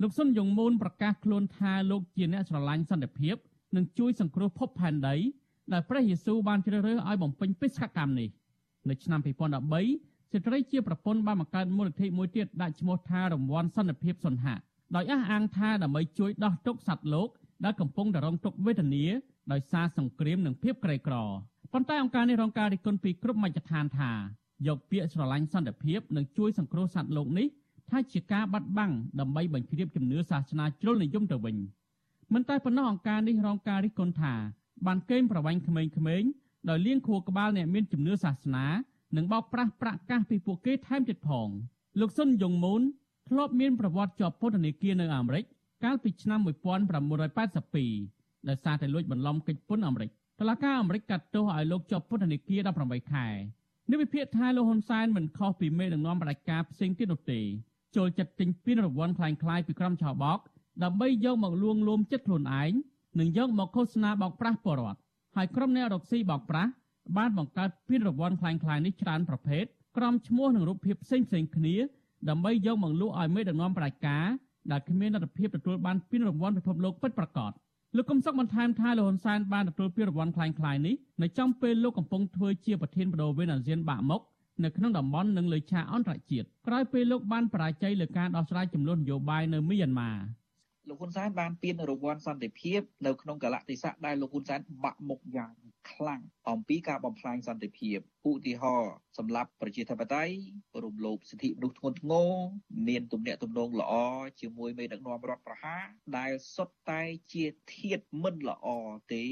[0.01, 3.35] លោកសុនយងមូនប្រកាសខ្លួនថាលោកជាអ្នកស្រឡាញ់សន្តិភាព
[3.75, 5.15] និងជួយសង្គ្រោះភពផែនដី
[5.73, 8.29] ដែលព្រះយេស៊ូវបានជ្រើសរើសឲ្យបំពេញបេសកកម្មនេះ
[8.89, 14.55] នៅឆ្នាំ2013 ស្ត្រីជាប្រពន្ធបានបង្កើតមូលនិធិមួយទៀតដាក់ឈ្មោះថារង្វាន់សន្តិភាពសុនហៈ
[14.95, 17.29] ដោយអះអាងថាដើម្បីជួយដោះទុក្ខសត្វលោក
[17.65, 19.05] ដែលកំពុងតែរងទុក្ខវេទនា
[19.51, 21.15] ដោយសារសង្គ្រាមនិងភាពក្រីក្រ
[21.73, 24.11] ប៉ុន្តែអង្គការនេះរងការរិះគន់ពីគ្រប់មជ្ឈដ្ឋានថា
[24.67, 27.47] យកពាក្យស្រឡាញ់សន្តិភាពនិងជួយសង្គ្រោះសត្វលោកនេះ
[27.89, 31.55] ថាជាការបាត់បង់ដើម្បីបញ្ជ្រាបជំនឿសាសនាជ្រុលនិយមទៅវិញ
[32.33, 34.33] មិនតែប៉ុណ្ណោះអង្គការនេះរងការរិះគន់ថា
[34.85, 36.29] បានកេងប្រវ័ញ្ចក្មេងៗ
[36.69, 38.65] ដោយលៀងខួរក្បាលអ្នកមានជំនឿសាសនា
[39.16, 41.48] និងបោកប្រាស់ប្រាក់កាសពីពួកគេថែមទៀតផង
[42.00, 42.82] លោកសុនយងមូន
[43.28, 45.44] ធ្លាប់មានប្រវត្តិជាប់ពន្ធនាគារនៅអាមេរិក
[45.84, 53.26] កាលពីឆ្នាំ1982ដោយសារតែលួចបន្លំកិច្ចពន្ធអាមេរិកតុលាការអាមេរិកកាត់ទោសឲ្យលោកជាប់ពន្ធនាគារ18ខែ
[53.90, 57.40] នេះវិភាគថាលោកហ៊ុនសែនមិនខុសពីមេដឹកនាំបដិការផ្សេងទៀតនោះទេ
[57.96, 60.38] ចូលចិត្តទិញពានរង្វាន់คล้ายៗពីក្រុមឆោបោក
[60.82, 62.72] ដើម្បីយកមកលួងលោមចិត្តខ្លួនឯង
[63.20, 64.98] និងយកមកឃោសនាបោកប្រាស់ពលរដ្ឋ
[65.36, 66.70] ហើយក្រុមអ្នករកស៊ីបោកប្រាស់
[67.16, 69.64] បានបង្កើតពានរង្វាន់คล้ายៗនេះច្រើនប្រភេទ
[69.96, 71.74] ក្រុមឈ្មោះនិងរូបភាពផ្សេងៗគ្នា
[72.28, 74.26] ដើម្បីយកមកលក់ឲ្យមេដឹកនាំប្រជាការ
[74.70, 77.52] ដែលគ្មានលទ្ធភាពទទួលបានពានរង្វាន់ពិភពលោកពិតប្រាកដ
[77.96, 84.22] លោកកឹមសុខបន្ថែមថាលោកហ៊ុនសែនបានទទួលពានរង្វាន់คล้ายៗនេះនៅចំពេលលោកកំពុងធ្វើជាប្រធានបដូវវេនអាស៊ានបាក់មុខ
[84.64, 90.10] នៅក្នុងតំបន់និងលើឆាកអន្តរជាតិក្រោយពេលលោកបានបរាជ័យលើការដោះស្រាយចំនួននយោបាយនៅមីយ៉ាន់ម៉ា
[90.91, 95.51] លលោកហ៊ុនសែនបានពានរង្វាន់សន្តិភាពនៅក្នុងកលៈទេសៈដែលលោកហ៊ុនសែនបាក់មុខយ៉ាង
[95.91, 97.97] ខ្លាំងអំពីការបំផ្លាញសន្តិភាព
[98.29, 100.33] ឧទាហរណ៍សម្រាប់ប្រជាធិបតេយ្យ
[100.83, 102.29] រំលោភសិទ្ធិមនុស្សធ្ងន់ធ្ងរ
[102.87, 103.93] មានទំនាក់ទំនងល្អ
[104.41, 105.85] ជាមួយមេដឹកនាំរដ្ឋប្រហារ
[106.17, 107.01] ដែលសុទ្ធតែ
[107.33, 108.67] ជាធាតមិនល្អ
[109.13, 109.25] ទេ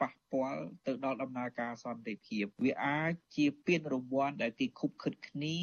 [0.00, 5.58] ប៉ះពាល់ទៅដល់ដំណើរការសន្តិភាព វាអាចជាពានរង្វាន់ដែលគេខុបខិតគ្នា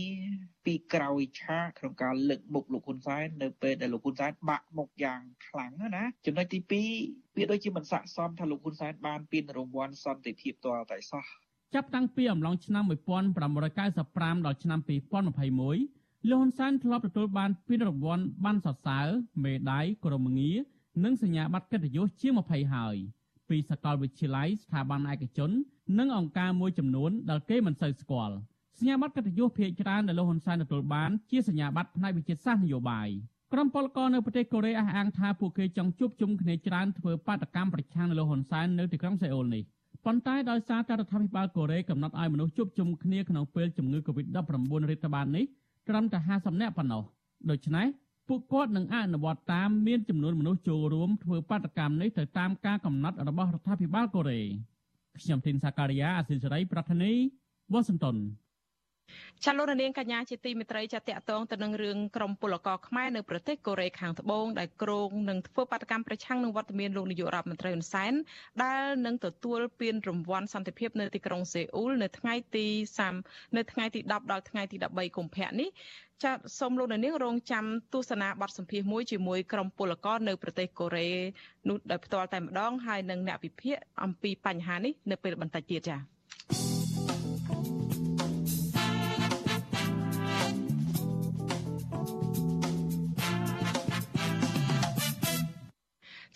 [0.66, 6.60] ពីក្រោយឆាកក្នុងការលើកមុខលោកហ៊ុនសែននៅពេលដែលលោកហ៊ុនសែនបាក់មុខយ៉ាងខ្លាំងណាចំណុចទី
[7.00, 11.26] 2វាដូចជាមិនស័ក្តិសមថាលោកហ៊ុនសែនបានពានរង្វាន់សន្តិភាពទាល់តែសោះ
[11.74, 19.08] ចាប់តាំងពីអំឡុងឆ្នាំ1995ដល់ឆ្នាំ2021លោកហ៊ុនសែនធ្លាប់ទទួលបានពានរង្វាន់បានសរសើរ
[19.44, 20.56] មេដាយក្រមងារ
[21.04, 22.96] និងសញ្ញាបត្រកិត្តិយសជាង20ហើយ
[23.50, 25.52] ពីសាកលវិទ្យាល័យស្ថាប័នឯកជន
[26.00, 28.36] និងអង្គការមួយចំនួនដែលគេមិនសូវស្គាល់
[28.78, 33.10] សញ្ញាបត្រកិត្តិយសភាគច្រើនដែលលោកហ៊ុនសែនទទួលបានជាសញ្ញាបត្រផ្នែកវិទ្យាសាស្ត្រនយោបាយ
[33.54, 39.64] ក្រុមពលករនៅប្រទេសកូរ៉េអះអាងថាពួកគេចង់ជួបជុំគ្នាច្រើនធ្វើបាតកម្មប្រឆាំងនឹងលោកហ៊ុនសែននៅទីក្រុងសេអ៊ុលនេះ
[40.06, 45.46] ប៉ុន្តែដោយសារតែរដ្ឋាភិបាលកូរ៉េកំណត់ឲ្យមនុស្សជួបជុំគ្នាក្នុងពេលជំងឺ Covid-19 រាតត្បាតនេះ
[45.90, 47.04] ត្រឹមតែ50នាក់ប៉ុណ្ណោះ
[47.50, 47.88] ដូច្នេះ
[48.28, 54.42] ពួកគាត់នឹងអនុវត្តតាមមានចំនួនមនុស្សចូលរួមធ្វើបាតកម្មនេះទៅតាមការកំណត់របស់រដ្ឋាភិបាលកូរ៉េ
[55.20, 57.12] ខ្ញុំធីនសាការីយ៉ាអសិលសេរីប្រធានី
[57.74, 58.16] វ៉ាស៊ីនតោន
[59.46, 68.14] ចាលោករនាងកញ្ញាជាទីមេត្រីចាតកតងទៅនឹងរឿងក្រមពលករខ្មែរនៅប្រទេសកូរ៉េខាងត្បូងដែលគ្រោងនឹងធ្វើបាតកម្មប្រឆាំងនឹងវត្តមានលោកនាយករដ្ឋមន្ត្រីហ៊ុនសែន
[68.64, 72.68] ដែលនឹងទទួលពានរង្វាន់សន្តិភាពនៅទីក្រុងសេអ៊ូលនៅថ្ងៃទី
[73.12, 75.70] 30នៅថ្ងៃទី10ដល់ថ្ងៃទី13កុម្ភៈនេះ
[76.24, 81.10] ចាសូមលោកនាងរងចាំទស្សនាបទសម្ភាសន៍មួយជាមួយក្រុមពលករនៅប្រទេសកូរ៉េ
[81.70, 86.13] នោះដោយផ្ទាល់តែម្ដងហើយនឹងអ្នកវិភាគអំពីបញ្ហានេះនៅពេលបន្តិចទៀតចា៎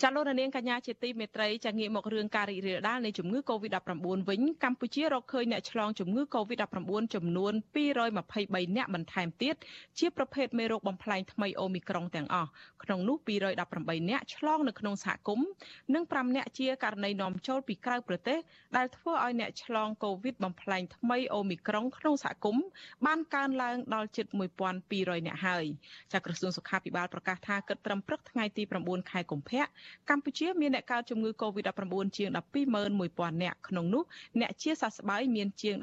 [0.04, 3.92] ចាលោកនាងកញ្ញាជាទីមេត្រីចាងាកមករឿងការរីករាលដាលនៃជំងឺ Covid-19
[4.30, 7.54] វិញកម្ពុជារកឃើញអ្នកឆ្លងជំងឺ Covid-19 ចំនួន
[8.14, 9.56] 223អ្នកបន្ថែមទៀត
[10.00, 12.50] ជាប្រភេទមេរោគបំផ្លែងថ្មីអូមីក្រុងទាំងអស់
[12.84, 15.48] ក្នុងនោះ218អ្នកឆ្លងនៅក្នុងសហគមន៍
[15.94, 18.38] និង5អ្នកជាករណីនាំចូលពីក្រៅប្រទេស
[18.78, 22.66] ដែលធ្វើឲ្យអ្នកឆ្លង Covid បំផ្លែងថ្មីអូមីក្រុងក្នុងសហគមន៍
[23.06, 24.26] បានកើនឡើងដល់ជិត
[24.78, 25.66] 1200អ្នកហើយ
[26.14, 29.64] ចាក្រសួងសុខាភិបាលប្រកាសថាគិតត្រឹមព្រឹកថ្ងៃទី9ខែកុម្ភៈ
[30.10, 32.30] កម្ពុជាមានអ្នកកើតជំងឺ Covid-19 ជាង
[32.86, 34.04] 121,000នាក់ក្នុងនោះ
[34.42, 35.76] អ្នកជាសះស្បើយមានជាង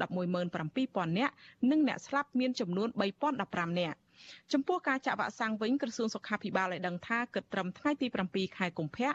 [0.55, 1.33] 117,000នាក់
[1.69, 2.87] និងអ្នកស្លាប់មានចំនួន
[3.33, 3.97] 3,015នាក់
[4.53, 9.11] ចំពោះការចាក់វ៉ាក់សាំងវិញក្រសួងសុខាភិបាលឲ្យដឹងថាគិតត្រឹមថ្ងៃទី7ខែកុម្ភៈរ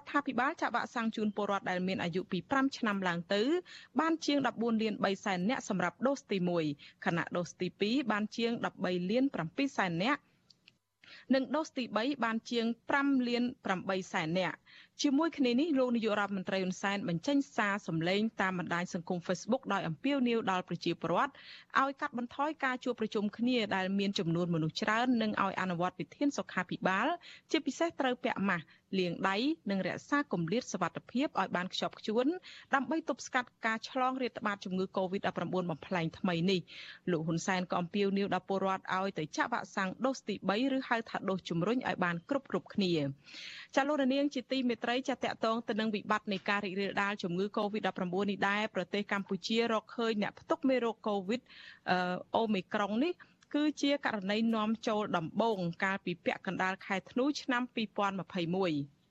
[0.00, 3.42] ដ្ឋាភិបាលចាក់វ៉ាក់សាំងជូនពលរដ្ឋដែលមានអាយុពី5ឆ្នាំឡើងទៅ
[4.00, 6.38] បានជាង14លាន3សែននាក់សម្រាប់ដូសទី
[6.70, 8.52] 1ខណៈដូសទី2បានជាង
[8.82, 10.20] 13លាន7សែននាក់
[11.34, 13.44] និងដូសទី3បានជាង5លាន
[13.78, 14.56] 8សែននាក់
[15.02, 21.32] ជាមួយគ្នានេះលោកនាយករដ្ឋមន្ត្រីហ៊ុនសែនបញ្ចេញសារសម្លេងតាមបណ្ដាញសង្គម Facebook ដោយអំពាវនាវដល់ប្រជាពលរដ្ឋ
[21.80, 27.08] ឲ្យកាត់បន្ថយការជួបប្រជុំគ្នាដែលមានចំនួនមនុស្សច្រើននិងឲ្យអនុវត្តវិធានសុខាភិបាល
[27.50, 28.64] ជាពិសេសត្រូវពាក់ម៉ាស់
[28.98, 29.36] លាងដៃ
[29.70, 32.26] និងរក្សាគម្លាតសុវត្ថិភាពឲ្យបានខ្ជាប់ខ្ជួន
[32.74, 35.28] ដើម្បីទប់ស្កាត់ការឆ្លងរាតត្បាតជំងឺ Covid-19
[35.70, 36.60] បំផ្លែងថ្មីនេះ
[37.10, 42.92] លោកហ៊ុនសែនក៏អំពាវនាវដល់ពលរដ្ឋឲ្យទៅចាក់វ៉ាក់សាំងដូសទី3ឬហៅថាដូសជំរុញឲ្យបានគ្រប់គ្រប់គ្នា
[43.76, 51.40] ចាលោករនាងជាទីមេត្រីចាតកតងទៅនឹងវិបត្តិនៃការរីករាលដាលជំងឺ Covid-19 នេះដែរប្រទេសកម្ពុជារកឃើញអ្នកផ្ទុកមេរោគ Covid
[52.36, 53.12] អូមីក្រុងនេះ
[53.54, 59.01] គឺជាករណីនាំចូលដំបូងកាលពីពាក់កណ្ដាលខែធ្នូឆ្នាំ2021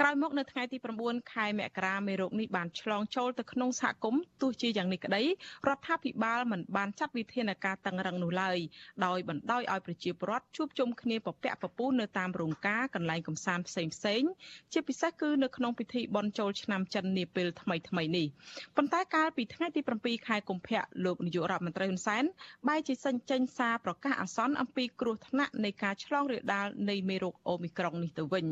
[0.00, 5.22] ក្រោយមកនៅថ្ងៃទី9ខែមករាមេរោគនេះបានឆ្លងចូលទៅក្នុងសហគមន៍ទោះជាយ៉ាងនេះក្តី
[5.68, 8.58] រដ្ឋាភិបាលមិនបានចាត់វិធានការតឹងរឹងនោះឡើយ
[9.06, 14.22] ដោយបណ្ដោយឲ្យប្រជាពលរដ្ឋជួបជុំគ្នាពពាក់ពពូននៅតាមរោងការកន្លែងកំសាន្តផ្សេងផ្សេង
[14.72, 18.26] ជាពិសេសគឺនៅក្នុងពិធីបុណ្យចូលឆ្នាំចិននាពេលថ្មីថ្មីនេះ
[18.76, 22.24] ប៉ុន្តែកាលពីថ្ងៃទី7ខែកុម្ភៈលោកនាយករដ្ឋមន្ត្រីហ៊ុនសែន
[22.68, 28.46] បែរជាសេញចេញសារប្រកាសអាសន្នអំពីគ្រោះថ្នាក់នៃការឆ្លងរាលដាលនៃមេរោគអូមីក្រុងនេះទៅវិញ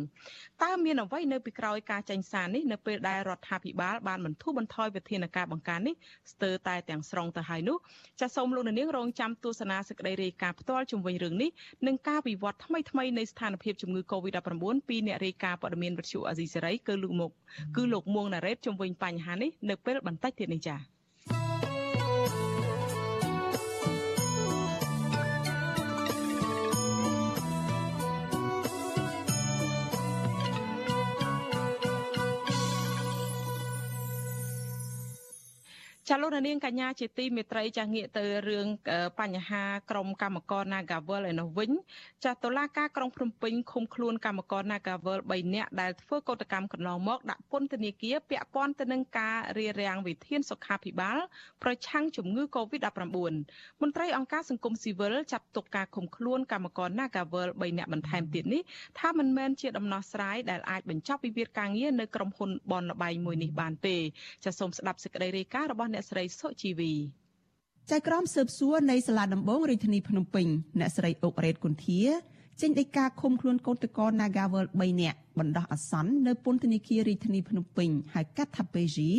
[0.62, 5.94] តើមានអ្វីនៅពីក្រោយការចេញសារនេះនៅពេលដែលរដ្ឋាភិបាលបានបន្ធូរបន្ថយវិធានការបង្ការនេះ
[6.32, 7.76] ស្ទើរតែទាំងស្រុងទៅហើយនោះ
[8.20, 11.50] ចាសសូមលោកនាងរងចាំទស្សនាសេចក្តីរាយការណ៍ផ្ទាល់ជុំវិញរឿងនេះ
[11.86, 17.30] និងការវិវត្តថ្មីថ្មីនៃស្ថានភាពជំងឺ Covid-19 ពីអ្នករាយការណ៍ព័ត៌មានវិទ្យុអាស៊ីសេរីគឺលោកមុក
[17.76, 21.03] គឺលោកមួងណារ៉េតជុំវិញបញ្ហានេះនៅពេលបន្តិចទៀតនេះចា៎
[36.08, 38.66] ចចាលោកនាងកញ្ញាជាទីមេត្រីចាងាកទៅរឿង
[39.20, 41.70] បញ្ហាក្រុមកម្មករ Nagavel ឯនោះវិញ
[42.24, 51.18] ចាតុលាការក្រុងភ្នំពេញឃុំខ្លួនកម្មករ Nagavel 3នាក់ដែលធ្វើកោតកម្មកន្លងមកដាក់ពន្ធនាគារពាក់ព័ន្ធទៅនឹងការរារាំងវិធានសុខាភិបាល
[51.62, 53.02] ប្រឆាំងជំងឺ Covid-19
[53.80, 58.62] មន្ត្រីអង្គការសង្គមស៊ីវិលចាត់ទុកការឃុំខ្លួនកម្មករ Nagavel 3នាក់បន្ថែមទៀតនេះ
[58.98, 63.96] ថាមិនមែនជាដំណោះស្រាយដែលអាចបញ្ចប់វិវាទការងារនៅក្រុមហ៊ុនបនលបៃមួយនេះបានទេ
[64.44, 66.92] ចាសូមស្ដាប់សេចក្តីរាយការណ៍របស់អ្នកស្រីសុជីវី
[67.90, 70.46] ចៅក្រមស៊ើបសួរនៃសាលាដំបងរាជធានីភ្នំពេញ
[70.80, 72.02] អ្នកស្រីអុករ៉េតគុន្ធា
[72.60, 79.10] ចេញដីកាឃុំខ្លួនកូនតក Nagavel 3នាក់បណ្ដោះអាសន្ននៅពន្ធនាគាររាជធានីភ្នំពេញហៅកាត់ថាពេជី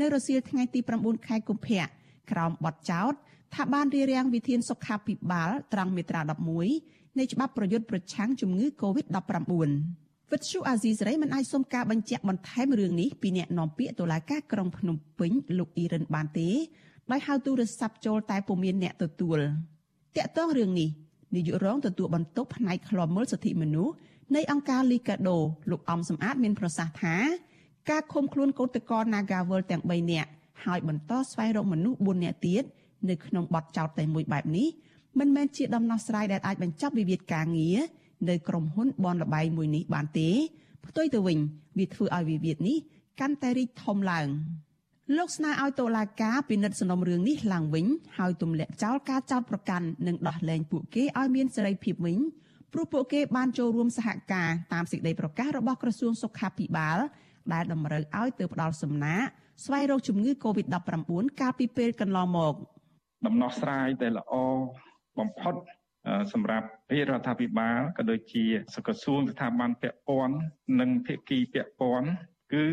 [0.00, 1.84] នៅរសៀលថ្ងៃទី9ខែកុម្ភៈ
[2.30, 3.12] ក្រោមបទចោទ
[3.54, 6.20] ថាបានរារាំងវិធានសុខាភិបាលត្រង់មាត្រា
[6.70, 9.52] 11នៃច្បាប់ប្រយុទ្ធប្រឆាំងជំងឺ Covid-19
[10.32, 16.48] វិទ្យុអាស៊ីសេរីមិនអាចសុំការបញ្ជាក់បន្ថែមរឿងនេះពីអ្នកនាំពាក្យតុលាការក្រុងភ្នំពេញលោកអ៊ីរ៉ានបានទេ
[17.10, 19.38] ដោយហៅទូរស័ព្ទចូលតែពុំមានអ្នកទទួល
[20.16, 20.88] តាក់ទងរឿងនេះ
[21.34, 23.94] នាយករងទទួលបន្ទុកផ្នែកឃ្លាំមើលសិទ្ធិមនុស្ស
[24.36, 25.38] នៃអង្គការលីកាដូ
[25.70, 27.16] លោកអំសំអាតមានប្រសាសន៍ថា
[27.90, 30.30] ការឃុំខ្លួនកោតក្រ Nagawal ទាំង3នាក់
[30.64, 32.64] ហើយបន្តស្វែងរកមនុស្ស4នាក់ទៀត
[33.08, 34.68] នៅក្នុងបទចោទតែមួយបែបនេះ
[35.18, 37.78] មិនមែនជាដំណោះស្រាយដែលអាចបញ្ចប់វិវាទការងារ
[38.28, 40.28] នៅក្រុមហ៊ុនបនលបែងមួយនេះបានទេ
[40.86, 41.38] ផ្ទុយទៅវិញ
[41.78, 42.78] វាធ្វើឲ្យវិវាទនេះ
[43.20, 44.28] កាន់តែរីកធំឡើង
[45.16, 47.86] លោកស្នើឲ្យតុលាការពិនិត្យសំណុំរឿងនេះឡើងវិញ
[48.18, 52.18] ហើយទម្លាក់ចោលការចោទប្រកាន់និងដោះលែងពួកគេឲ្យមានសេរីភាពវិញ
[52.72, 56.98] ព្រោះពួកគេបានចូលរួមសហការតាមសេចក្តីប្រកាសរបស់ក្រសួងសុខាភិបាល
[57.52, 59.26] ដែលតម្រូវឲ្យទៅផ្ដល់សំណាក់
[59.64, 62.54] ស្វែងរកជំងឺ Covid-19 កាលពីពេលកន្លងមក
[63.26, 64.32] ដំណោះស្រាយដែលល្អ
[65.18, 65.54] បំផុត
[66.32, 70.36] សម្រាប់រាជរដ្ឋាភិបាលក៏ដូចជាសកសួងស្ថាប័នពាក់ព័ន្ធ
[70.80, 72.08] និងភាគីពាក់ព័ន្ធ
[72.52, 72.64] គឺ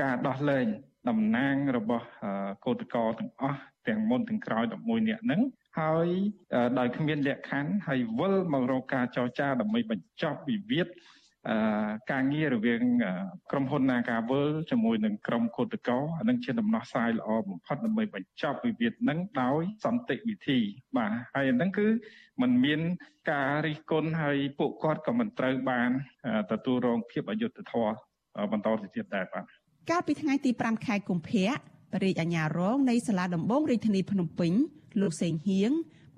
[0.00, 0.66] ការដោះលែង
[1.08, 2.06] តំណាងរបស់
[2.64, 5.40] កោតក្រទាំងអស់ទាំងមុនទាំងក្រោយ11នាក់ហ្នឹង
[5.80, 6.08] ហើយ
[6.78, 10.88] ដោយគ្មានលក្ខខណ្ឌហើយវិលមករកការចរចាដើម្បីបញ្ចប់វិវាទ
[12.10, 12.82] ការងាររវាង
[13.50, 20.58] ក្រុមហ៊ុន Nagavel ជាមួយនឹងក្រុមកោតក្រអានឹងជាដំណោះស្រាយល្អបំផុតដើម្បីបញ្ចប់វិវាទនឹងដោយសន្តិវិធី
[20.96, 21.86] បាទហើយអានឹងគឺ
[22.40, 22.80] มันមាន
[23.30, 25.90] ការរិះគន់ហើយពួកគាត់ក៏មិនត្រូវបាន
[26.50, 27.92] ទទួលរងភាពអយុត្តិធម៌
[28.52, 29.44] បន្តទៅទៀតដែរបាទ
[29.90, 31.48] កាលពីថ្ងៃទី5ខែកុម្ភៈ
[31.92, 34.52] បរិយាអាញារងនៃសាលាដំបងរាជធានីភ្នំពេញ
[35.00, 35.72] លោកសេងហៀង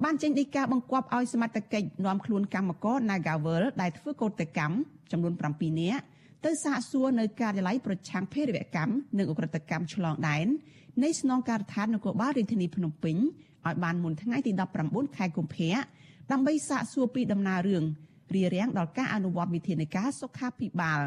[0.05, 4.75] បានចេញដីកាបង្គាប់ឲ្យសមត្ថកិច្ចនាំខ្លួនកម្មករ Nagavel ដែលធ្វើកោតកម្ម
[5.13, 6.03] ចំនួន7នាក់
[6.45, 10.47] ទៅសាកសួរនៅការិយាល័យប្រឆាំងភេរវកម្មនិងអ ுக ្រិតកម្មឆ្លងដែន
[11.03, 14.53] នៃស្នងការដ្ឋាននគរបាលរាជធានីភ្នំពេញឲ្យបានមុនថ្ងៃទី
[14.85, 15.75] 19ខែកុម្ភៈ
[16.33, 17.85] ដើម្បីសាកសួរពីដំណើររឿង
[18.35, 21.01] រារាំងដល់ការអនុវត្តវិធានការសុខាភិបាល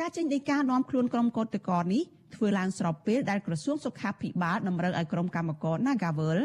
[0.00, 2.02] ការចេញដីកានាំខ្លួនក្រុមកោតក្រនេះ
[2.34, 6.38] ធ្វើឡើងស្របពេលដែលក្រសួងសុខាភិបាលតម្រូវឲ្យក្រុមកម្មករ Nagavel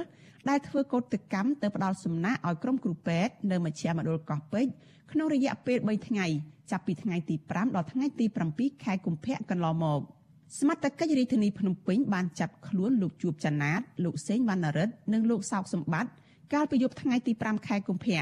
[0.49, 4.71] ដែលធ្វើកោតកម្មទៅផ្ដាល់សំណាក់ឲ្យក្រុមគ្រូពេទ្យនៅមជ្ឈមណ្ឌលកោះពេជ្រ
[5.11, 6.25] ក្នុងរយៈពេល3ថ្ងៃ
[6.71, 8.25] ចាប់ពីថ្ងៃទី5ដល់ថ្ងៃទី
[8.55, 10.01] 7ខែកុម្ភៈកន្លងមក
[10.59, 16.11] សមត្ថកិច្ចរាជធានីភ្នំពេញបានចាប់ខ្លួនលោកជួបចនាតលោកសេងវណ្ណរិទ្ធនិងលោកសោកសម្បត្តិ
[16.53, 18.21] កាលពីយប់ថ្ងៃទី5ខែកុម្ភៈ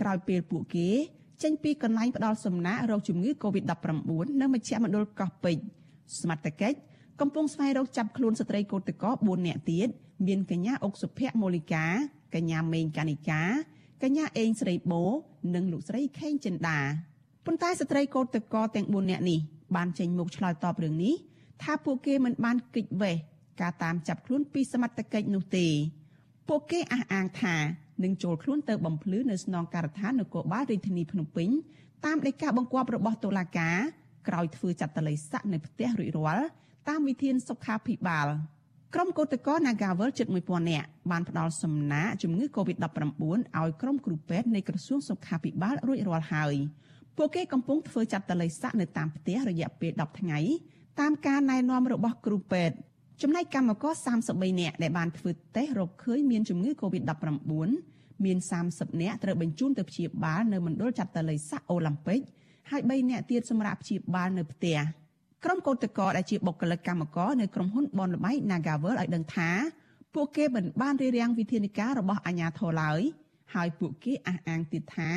[0.00, 0.88] ក្រោយពេលពួកគេ
[1.42, 4.06] ចេញពីកន្លែងផ្ដាល់សំណាក់រោគជំងឺ Covid-19
[4.40, 5.62] នៅមជ្ឈមណ្ឌលកោះពេជ្រ
[6.20, 6.78] សមត្ថកិច្ច
[7.20, 9.88] កំពុងស្វែងរកចាប់ខ្លួនស្ត្រីកោតក្រ4នាក់ទៀត
[10.26, 11.84] មានកញ្ញាអុកសុភ័ក្រមូលីកា
[12.34, 13.42] កញ្ញាមេងកានិកា
[14.02, 15.02] កញ្ញាអេងស្រីបូ
[15.54, 16.78] និងលោកស្រីខេងចិន្តា
[17.46, 19.38] ប៉ុន្តែស្ត្រីកោតតកទាំង4នាក់នេះ
[19.76, 21.14] បានចេញមុខឆ្លើយតបរឿងនេះ
[21.62, 23.16] ថាពួកគេមិនបានគិតវេះ
[23.60, 25.66] ការតាមចាប់ខ្លួនពីសមត្ថកិច្ចនោះទេ
[26.48, 27.56] ពួកគេអះអាងថា
[28.02, 31.48] នឹងចូលខ្លួនទៅបំភ្លឺនៅស្នងការដ្ឋាននគរបាលរាជធានីភ្នំពេញ
[32.04, 33.76] តាមដីកាបង្គាប់របស់តុលាការ
[34.28, 36.46] ក្រោយធ្វើចាត់តល័យស័កនៅផ្ទះរួចរាល់
[36.88, 38.28] តាមវិធានសុខាភិបាល។
[38.94, 42.84] ក្រុមកោតក្រ Nagavel ជិត1000នាក់បានផ្ដល់សំណាក់ជំងឺ Covid-19
[43.24, 46.54] ឲ្យក្រុមគ្រូពេទ្យនៃក្រសួងសុខាភិបាលរួចរាល់ហើយ
[47.16, 50.38] ពួកគេកំពុងធ្វើចាត់តល័យស័កនៅតាមផ្ទះរយៈពេល10ថ្ងៃ
[51.00, 52.76] តាមការណែនាំរបស់គ្រូពេទ្យ
[53.22, 53.92] ចំណែកកម្មករ
[54.28, 57.52] 33នាក់ដែលបានធ្វើតេស្តរកឃើញមានជំងឺ Covid-19
[58.24, 58.38] មាន
[58.70, 62.20] 30នាក់ត្រូវបញ្ជូនទៅព្យាបាលនៅមណ្ឌលចាត់តល័យស័កអូឡ িম্প ិក
[62.70, 64.78] ហើយ3នាក់ទៀតសម្រាប់ព្យាបាលនៅផ្ទះ។
[65.48, 69.50] ក្រុមកោតក្រដែលជាបុគ្គលិកកម្មករនៅក្រុមហ៊ុនបនលបៃ Nagavel ឲ្យដឹងថា
[70.14, 73.00] ពួកគេមិនបានរៀបរៀងវិធានការរបស់អាជ្ញាធរឡើយ
[73.54, 75.10] ហើយពួកគេអះអាងទៀតថា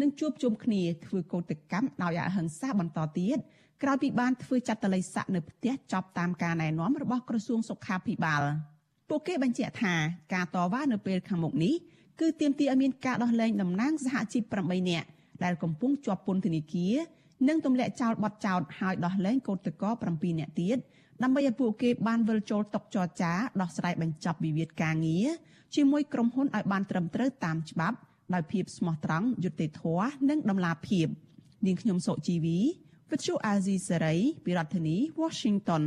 [0.00, 3.38] នឹងជួបជុំគ្នាធ្វើកោតកម្មដោយអហិង្សាបន្តទៀត
[3.82, 8.42] ក្រោយពីបានធ្វើចាត់តល័យស័កនៅផ្ទះចប់តាមការណែនាំរបស់ក្រសួងសុខាភិបាល
[9.08, 9.94] ពួកគេបញ្ជាក់ថា
[10.34, 11.74] ការតវ៉ានៅពេលខាងមុខនេះ
[12.20, 15.08] គឺទាមទារឲ្យមានការដោះលែងតំណាងសហជីព8នាក់
[15.44, 16.94] ដែលកំពុងជាប់ពន្ធនាគារ
[17.48, 20.78] និងទម្លាក់ចោលបទចោតហើយដោះលែងកូនតក7នាក់ទៀត
[21.22, 25.28] ដើម្បីឲ្យពួកគេបានវិលចូលតុចរចាដោះស្រាយបញ្ចប់វិវាទការងារ
[25.74, 27.96] ជាមួយក្រុមហ៊ុនឲ្យបានត្រឹមត្រូវតាមច្បាប់
[28.34, 31.06] ដោយភាពស្មោះត្រង់យុត្តិធម៌និងដំណាភាព
[31.66, 32.58] នាងខ្ញុំសុជីវី
[33.10, 35.82] វិទ្យុអាស៊ីសេរីពីរដ្ឋធានី Washington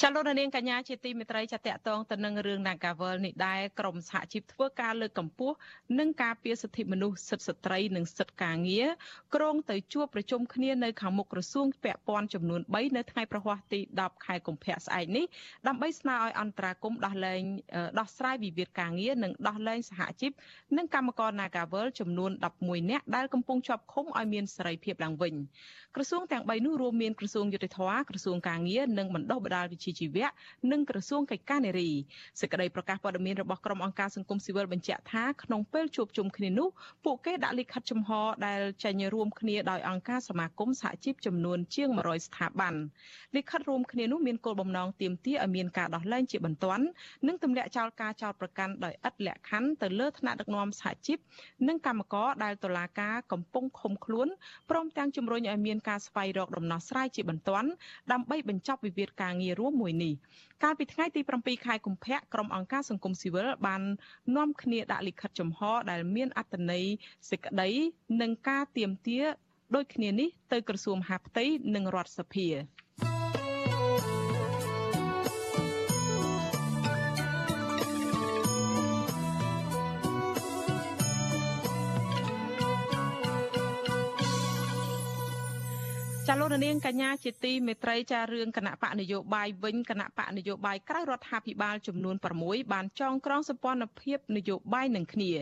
[0.00, 5.56] ចាលោកនាងកញ្ញាជាទីមេត្រីចាតកតងទៅនឹងរឿង Nagavel នេះដែរក្រមសហជីពធ្វើការលើកកម្ពស់
[5.98, 8.88] និងការពារសិទ្ធិមនុស្សសិទ្ធិស្ត្រីនិងសិទ្ធិការងារ
[9.34, 15.24] ក្រុងទៅជួបប្រជុំគ្នានៅខាងមុខក្រសួងពាក់ព័ន្ធចំនួន3នៅថ្ងៃប្រហ័សទី10ខែកុម្ភៈស្អែកនេះ
[15.66, 17.42] ដើម្បីស្នើឲ្យអន្តរាគមដោះលែង
[17.98, 20.32] ដោះស្រាយវិវាទការងារនិងដោះលែងសហជីព
[20.76, 25.34] និងកម្មករ Nagavel ចំនួន11នាក់ដែលកំពុងជាប់ឃុំឲ្យមានសេរីភាពឡើងវិញ
[25.96, 30.26] ក្រសួងទាំង3នោះរួមមានក្រសួងយុតិធធក្រសួងការងារនិងបណ្ដុះបណ្ដាលវិជ្ជាជីវៈ
[30.72, 31.90] និងក្រសួងកិច្ចការនារី
[32.40, 36.68] សេចក្តីប្រកាសព័ត៌មានរបស់ក្រុមអង្គការសង្គមស៊ីវិលបញ្ជាក់ថាក្នុងពេលជួបជុំគ្នានោះ
[37.04, 38.10] ពួកគេដាក់លិខិតចំហ
[38.46, 42.74] ដែលចេញរួមគ្នាដោយអង្គការសមាគមសហជីពចំនួនជាង100ស្ថាប័ន
[43.36, 46.84] លិខិតរួមគ្នានោះមានគោលបំណងទាមទារឲ្យមានការដោះលែងជាបន្ទាន់
[47.26, 51.18] និងទម្លាក់ចោលការចោទប្រកាន់ដោយឥតលក្ខខណ្ឌទៅលើថ្នាក់ដឹកនាំសហជីព
[51.68, 54.28] និងកម្មករដែលតុលាការកំពុងឃុំខ្លួន
[54.70, 57.68] ព្រមទាំងជំរុញឲ្យមានការស្វែងរកដំណោះស្រាយជាបន្ទាន់
[58.12, 60.14] ដើម្បីបញ្ចប់វិវាទការងាររួមមួយនេះ
[60.62, 63.82] កាលពីថ្ងៃទី7ខែកុម្ភៈក្រុមអង្គការសង្គមស៊ីវិលបាន
[64.36, 66.84] នាំគ្នាដាក់លិខិតចំហដែលមានអត្ថន័យ
[67.30, 67.70] សេចក្តី
[68.20, 69.20] និងការទៀមទា
[69.74, 72.48] ដូចគ្នានេះទៅក្រសួងមហាផ្ទៃនិងរដ្ឋសភា
[86.34, 95.32] ចាលោករនាងកញ្ញាជាទីមេត្រីចារឿងគណៈបកនយោបាយវិញគណៈបកនយោបាយក្រៅរដ្ឋាភិបាលចំនួន6បានចងក្រងសម្ព័ន្ធភាពនយោបាយនឹងគ្នា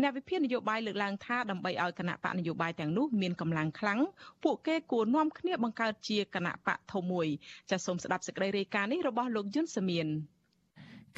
[0.00, 4.00] អ្នកវិភាគនយោបាយលើកឡើងថាដើម្បីឲ្យគណៈបកនយោបាយទាំងនោះមានកម្លាំងខ្លាំង
[4.44, 7.26] ពួកគេគួរនាំគ្នាបង្កើតជាគណៈបកធំមួយ
[7.70, 10.08] ចាសូមស្ដាប់សេចក្តីរាយការណ៍នេះរបស់លោកយុនសាមៀន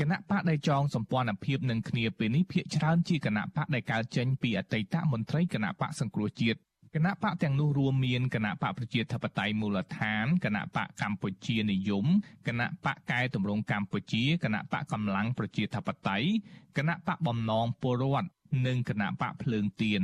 [0.01, 6.61] គណៈបកដែលចងសម្ព័ន្ធភាពនឹងគ្នាពេលនេះភាកច្រើនជាគណៈបកដែលកើតចេញពីអតីតមន្ត្រីគណៈបកសង្គ្រោះជាតិ
[6.97, 12.07] គណៈបកទាំងនោះរួមមានគណៈបកប្រជាធិបតេយ្យមូលដ្ឋានគណៈបកកម្ពុជានិយម
[12.49, 16.29] គណៈបកកែតម្រង់កម្ពុជាគណៈបកកម្លាំងប្រជាធិបតេយ្យ
[16.77, 18.29] គណៈបកបំណងពលរដ្ឋ
[18.67, 20.03] និងគណៈបកភ្លើងទៀន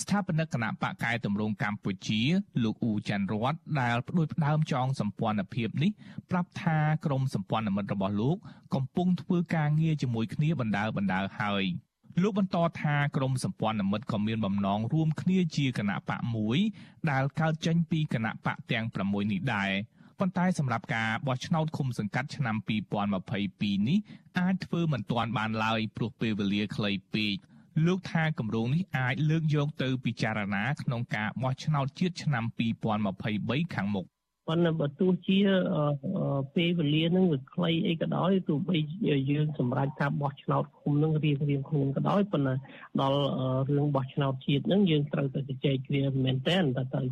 [0.00, 2.20] ស្ថាបនិកគណៈបកកែតម្រង់កម្ពុជា
[2.62, 5.90] លោកអ៊ូច័ន្ទរតដែលផ្ដួចផ្ដើមចងសម្ព័ន្ធភាពនេះ
[6.30, 8.36] ប្រាប់ថាក្រមសម្ព័ន្ធមិត្តរបស់លោក
[8.74, 11.64] កំពុងធ្វើការងារជាមួយគ្នាបណ្ដើបណ្ដើហើយ
[12.20, 16.58] លោកបន្តថាក្រមសម្ព័ន្ធមិត្តក៏មានបំណងរួមគ្នាជាគណៈបកមួយ
[17.10, 19.70] ដែលកើតចេញពីគណៈបកទាំង6នេះដែរ
[20.18, 22.56] ប៉ុន្តែសម្រាប់ការបោះឆ្នោតឃុំសង្កាត់ឆ្នាំ
[23.22, 23.98] 2022នេះ
[24.38, 27.36] អាចធ្វើមិនទាន់បានឡើយព្រោះពេលវេលាខ្លីពេក
[27.86, 32.44] លោកថាគម្រោងនេះអាចលើកយកទៅពិចារណាក្នុងការបោះឆ្នោតជាតិឆ្នាំ
[33.08, 34.06] 2023ខាងមុខ
[34.48, 35.38] ប៉ុន្តែបើទោះជា
[36.54, 38.76] ពេលវេលានឹងវាខ្លីអីក៏ដោយទោះបី
[39.30, 42.54] យើងសម្រាប់ការបោះឆ្នោតឃុំនឹងរៀងរៀងខ្លួនក៏ដោយប៉ុន្តែ
[43.00, 43.20] ដល់
[43.70, 47.02] រឿងបោះឆ្នោតជាតិនឹងយើងត្រូវតែជជែកគ្នាមែនតើតើទៅ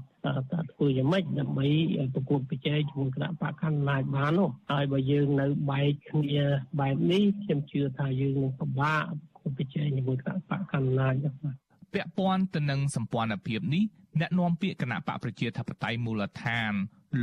[0.53, 1.69] តើធ្វើយ៉ាងម៉េចដើម្បី
[2.15, 6.43] ប្រកួតប្រជែងជាមួយគណៈបកកណ្ដាលអំណាចបាននោះហើយបើយើងនៅបែកគ្នា
[6.81, 13.85] បែបនេះខ្ញុំជឿថាយើងនឹងពិបាកប្រកួតប្រជែងជាមួយគណៈបកកណ្ដាលអំណាចបាទ ពាក់ព័ន្ធទៅនឹងសម្ព័ន្ធភាពនេះ
[14.21, 16.73] អ្នកនាំពាក្យគណៈបកប្រជាធិបតេយ្យមូលដ្ឋាន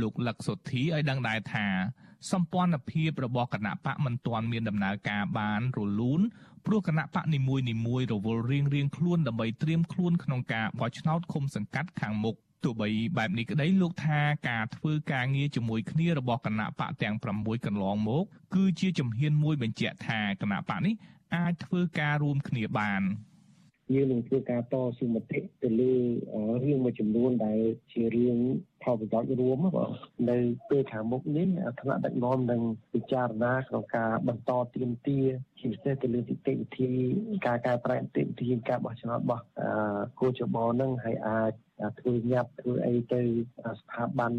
[0.00, 1.66] លោកលឹកសុធីឲ្យដឹងដែរថា
[2.32, 6.20] សម្ព័ន្ធភាពរបស់គណៈបកមិនទាន់មានដំណើរការបានរលូន
[6.66, 20.94] ព្រោះគណៈបកនីមួយនីមួយរវល់រៀងរៀងខ្លួនដើម្បីត្រៀមខ្លួនក្នុងការបោះឆ្នោតឃុំសង្កាត់ខាងមុខទោះបីបែបនេះក្តីលោកថាការធ្វើការងារជាមួយគ្នារបស់គណៈបកទាំង6កន្លងមក គឺជាជំហានមួយបញ្ជាក់ថាគណៈបកនេះ
[21.34, 23.02] អាចធ្វើការរួមគ្នាបាន។
[23.94, 25.92] យើងនឹងធ្វើការតស៊ូមតិទៅលើ
[26.64, 27.58] រឿងមួយចំនួនដែល
[27.92, 28.36] ជារឿង
[28.82, 29.90] ផលប្រយោជន៍រួមបាទ
[30.30, 31.48] នៅពេលខាងមុខនេះ
[31.80, 32.62] ថ្នាក់ដឹកនាំនឹង
[32.94, 35.20] ពិចារណាក្នុងការបន្តទៀមទា
[35.58, 36.90] ជាពិសេសទៅលើនីតិវិធី
[37.46, 39.44] ការកែប្រែនីតិវិធីការបោះឆ្នោតរបស់
[40.20, 41.52] គូចបនឹងហើយអាច
[42.00, 43.20] ធ្វើញាប់ធ្វើអីទៅ
[43.80, 44.32] ស្ថាប័ន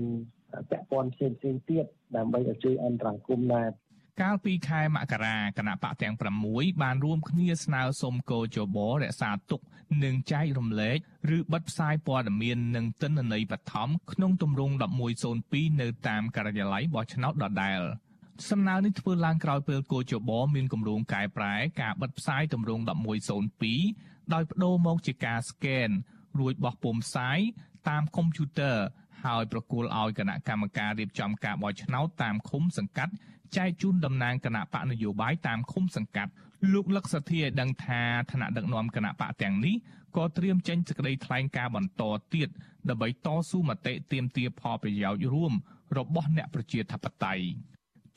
[0.69, 1.85] ពាក់ព័ន្ធផ្សេងផ្សេងទៀត
[2.15, 3.67] ដើម្បីឲ្យជួយអន្តរាគមន៍ដែរ
[4.21, 6.13] កាលពីខែមករាគណៈបកទាំង
[6.47, 9.61] 6បានរួមគ្នាស្នើសុំកោជបរក្សាទុក
[10.03, 10.97] និងចែករំលែក
[11.37, 14.73] ឬបិទផ្សាយព័ត៌មាននិងទិន្នន័យបឋមក្នុងទម្រង់
[15.27, 17.81] 1102នៅតាមការិយាល័យបោះឆ្នោតដដែល
[18.49, 22.83] សំណើនេះធ្វើឡើងក្រោយពេលកោជបមានគម្រោងកែប្រែការបិទផ្សាយទម្រង់
[23.57, 25.89] 1102ដោយបដូរមកជាការស្កេន
[26.39, 27.39] រួចបោះពុម្ពផ្សាយ
[27.89, 28.77] តាមកុំព្យូទ័រ
[29.23, 33.13] ហើយប្រគល់ឲ្យគណៈកម្មការរៀបចំការបោះឆ្នោតតាមឃុំសង្កាត់
[33.57, 36.31] ចែកជូនតំណាងគណៈបកនយោបាយតាមឃុំសង្កាត់
[36.73, 38.01] លោកលឹកសធាឲ្យដឹងថា
[38.31, 39.75] ឋានៈដឹកនាំគណៈបកទាំងនេះ
[40.17, 42.03] ក៏ត្រៀមចេញសេចក្តីថ្លែងការណ៍បន្ត
[42.33, 42.49] ទៀត
[42.89, 45.53] ដើម្បីតស៊ូមតិទាមទារផលប្រយោជន៍រួម
[45.97, 47.45] របស់អ្នកប្រជាធិបតេយ្យ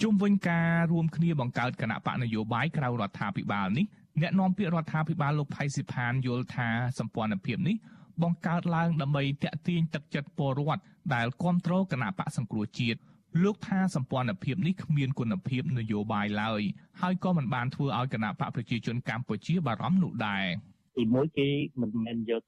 [0.02, 3.86] ជុំវិញការរួមគ្នាបង្កើតគណៈបកនយោបាយក្រៅរដ្ឋាភិបាលនេះ
[4.20, 7.76] អ្នកនាំពាក្យរដ្ឋាភិបាលលោកផៃស៊ីផានយល់ថាសម្ព័ន្ធភាពនេះ
[8.22, 10.82] បង្កើតឡើងដើម្បីតាក់ទាញទឹកចិត្តពលរដ្ឋ
[11.14, 13.00] ដែលគ្រប់គ្រងគណៈបកសង្គ្រោះជាតិ
[13.42, 16.62] លោកថាសម្ព័ន្ធភាពនេះគ្មានគុណភាពនយោបាយឡើយ
[17.00, 20.46] ហើយក៏មិនបានធ្វើឲ្យគណៈបកប្រជាជនកម្ពុជាបារម្ភនោះដែរ
[20.96, 21.48] ទីមួយគេ
[21.80, 22.44] មិនមែនយក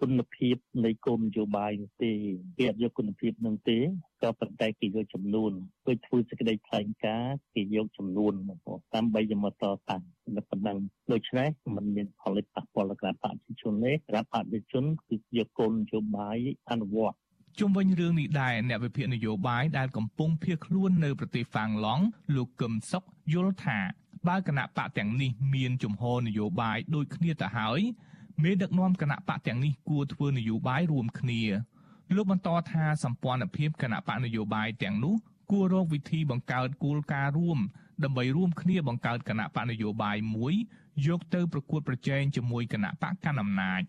[0.00, 2.12] គុណភាពនៃគោលនយោបាយនោះទេ
[2.58, 3.78] គេអត់យកគុណភាពនឹងទេ
[4.22, 5.52] ក៏ប៉ុន្តែគេយកចំនួន
[5.86, 10.02] ពេលធ្វើសេចក្តីថ្លែងការណ៍គេយកចំនួនមកដើម្បីយកមកតតាំង
[10.36, 10.76] តែប៉ុណ្ណឹង
[11.12, 16.38] ដូច្នេះมันមានផលិតប៉ះពាល់ដល់គណៈបព្វជិជនទេគណៈបព្វជិជនគឺយកគោលនយោបាយ
[16.70, 17.16] អនុវត្ត
[17.58, 22.04] ជុំវិញរឿងនេះដែរអ្នកវិភាគនយោបាយដែលកំពុងភៀសខ្លួននៅប្រទេសហ្វាំងឡង់
[22.36, 23.78] លោកកឹមសុខយល់ថា
[24.28, 27.80] បើគណៈបកទាំងនេះមានជំហរនយោបាយដូចគ្នាទៅហើយ
[28.42, 31.42] មេដឹកនាំគណៈបកទាំងនេះគួរធ្វើនយោបាយរួមគ្នា
[32.14, 35.14] លោកបន្តថាសម្ព័ន្ធភាពគណៈបកនយោបាយទាំងនោះ
[35.50, 37.58] គួររកវិធីបង្កើតគោលការណ៍រួម
[38.04, 40.54] ដើម្បីរួមគ្នាបង្កើតគណៈបកនយោបាយមួយ
[41.06, 43.82] យកទៅប្រកួតប្រជែងជាមួយគណៈបកកណ្ដាលអំណាច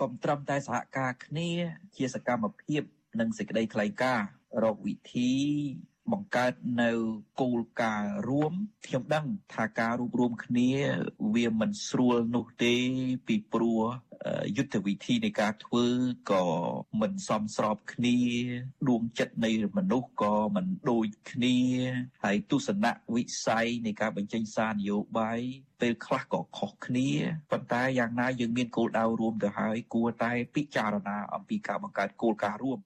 [0.00, 1.50] កុំត្រឹមតែសហការគ្នា
[1.96, 2.82] ជាសកម្មភាព
[3.20, 4.28] និងសេចក្តីថ្លែងការណ៍
[4.64, 5.32] រកវិធី
[6.12, 6.90] បង្កើតនៅ
[7.40, 8.52] គោលការណ៍រួម
[8.86, 10.70] ខ្ញុំដឹងថាការរួបរวมគ្នា
[11.34, 12.74] វាមិនស្រួលនោះទេ
[13.26, 13.82] ពីព្រោះ
[14.56, 15.86] យុទ្ធវិធីនៃការធ្វើ
[16.30, 16.44] ក៏
[17.00, 18.18] មិនសមស្របគ្នា
[18.88, 21.56] ដួងចិត្តនៃមនុស្សក៏មិនដូចគ្នា
[22.24, 25.40] ហើយទស្សនៈវិស័យនៃការបញ្ចេញសារនយោបាយ
[25.80, 27.10] ពេលខ្លះក៏ខុសគ្នា
[27.50, 32.78] ប៉ុន្តែយ៉ាងណាយើងមានគោលដៅរួមទៅហើយគួរតែពិចារណាអំពីការបង្កើតគោលការណ៍រួម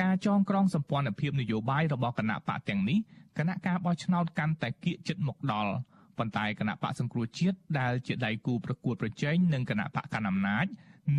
[0.00, 2.98] ការចងក្រងសម្ព័ន្ធភាពនយោបាយរបស់គណៈបកទាំងនេះ
[3.38, 5.72] គណៈការបោះឆ្នោតកាន់តែគៀកចិត្តមកដល់
[6.18, 10.66] ប៉ុន្តែគណៈបកសង្គ្រោះជាតិដែលជាដៃគូប្រកួតប្រជែងនឹងគណៈបកកណ្ដាលអំណាច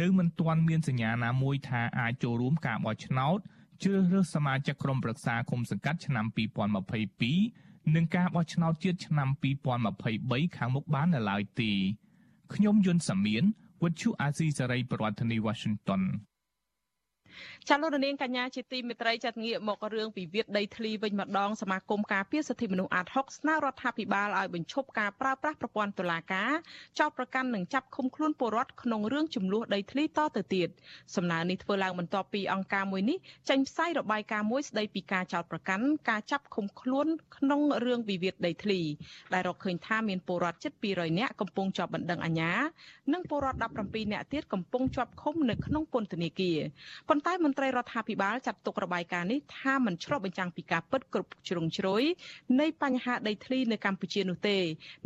[0.02, 3.40] នៅមិនទាន់មានសញ្ញាណាមួយថាអាចចូលរួមការបោះឆ្នោត
[3.84, 6.26] ជ្រើសរើសសមាជិកក្រុមប្រឹក្សាគុំសង្កាត់ឆ្នាំ
[7.10, 9.30] 2022និងការបោះឆ្នោតជាតិឆ្នាំ
[9.94, 11.72] 2023ខាងមុខបាននៅឡើយទេ
[12.54, 13.44] ខ្ញុំយុនសាមៀន
[13.84, 16.02] វិទ្យុអាស៊ីសេរីប្រធានាធិបតី Washington
[17.68, 26.52] ចាលោកនាងកញ្ញាជាទីមេត្រីចាត់ងាកមករឿងពិវាទដីធ្លីវិញម្ដងសមាគមការពារសិទ្ធិមនុស្សអាត60ស្នើរដ្ឋាភិបាលឲ្យបញ្ឈប់ការប្រើប្រាស់ប្រព័ន្ធតុលាការ
[27.00, 30.70] ចោទប្រកាន់និងចាប់ឃុំខ្លួនពលរដ្ឋក្នុងរឿងចំនួនដីធ្លីតទៅទៀត
[31.16, 33.18] សំណើនេះធ្វើឡើងបន្ទាប់ពីអង្គការមួយនេះ
[33.50, 37.08] ចេញផ្សាយរបាយការណ៍មួយស្ដីពីការចោទប្រកាន់ការចាប់ឃុំខ្លួន
[37.38, 38.80] ក្នុងរឿងវិវាទដីធ្លី
[39.34, 42.54] ដែលរកឃើញថាមានពលរដ្ឋជិត200នាក់កំពុងជាប់បណ្ដឹងអាជ្ញា
[43.14, 46.58] និងពលរដ្ឋ17នាក់ទៀតកំពុងជាប់ឃុំនៅក្នុងពន្ធនាគារ
[47.10, 52.04] ប៉ុន្តែមន្ត្រីរដ្ឋាភិបាលចាត់ទុករបាយការណ៍នេះថាមិនឆ្លុះបញ្ចាំងពីការពិតគ្រប់ជ្រុងជ្រោយ
[52.60, 54.58] នៃបញ្ហាដីធ្លីនៅកម្ពុជានោះទេ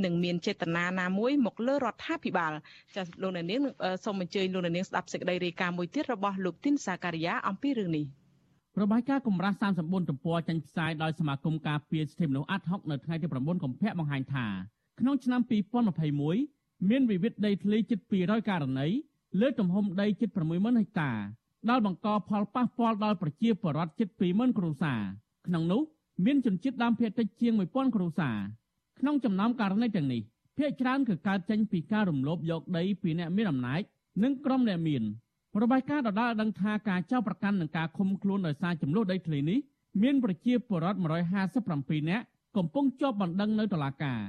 [0.04, 2.54] នឹងមានចេតនាណាមួយមកលើរដ្ឋាភិបាល
[2.96, 3.46] ចាសលោកនាង
[4.06, 8.06] សូមអញ្ជើញលោកនាងស្ដាប់សេចក្តីរាយការណ៍មួយទៀតរបស់លោកទីនសាការីយ៉ាអំពីរឿងនេះ
[8.82, 14.46] របាយការណ៍កម្រាស់34ទំព័រចេញផ្សាយដោយសមាគមការពារសិទ្ធិមនុស្សអាត់ហុកនៅថ្ងៃទី9កុម្ភៈបង្ហាញថា
[15.00, 15.42] ក្នុងឆ្នាំ
[16.14, 18.88] 2021មានវិវាទដីធ្លីជិត200ករណី
[19.42, 21.12] លើទំហំដីជិត60000ហិកតា
[21.70, 25.02] ដែលបង្កផលប៉ះពាល់ដល់ប្រជាពលរដ្ឋជិត20000គ្រួសារ
[25.48, 25.82] ក្នុងនោះ
[26.26, 28.38] មានជនជាតិដើមភាគតិចជាង1000គ្រួសារ
[29.00, 30.22] ក្នុងចំណោមករណីទាំងនេះ
[30.58, 33.82] ភាគច្រើនគឺកើតចេញពីការរំលោភយកដីពីអ្នកមានអំណាច
[34.24, 35.04] និងក្រុមអ្នកមាន
[35.62, 39.60] របាយការណ៍ដដែលដឹងថាការចោទប្រកាន់នឹងការឃុំខ្លួនដោយសារចំនួនដីធ្លីនេះ
[40.04, 41.00] មានប្រជាពលរដ្ឋ
[41.54, 42.26] 157នាក់
[42.58, 44.20] កំពុងជាប់បណ្ដឹងនៅតុលាការ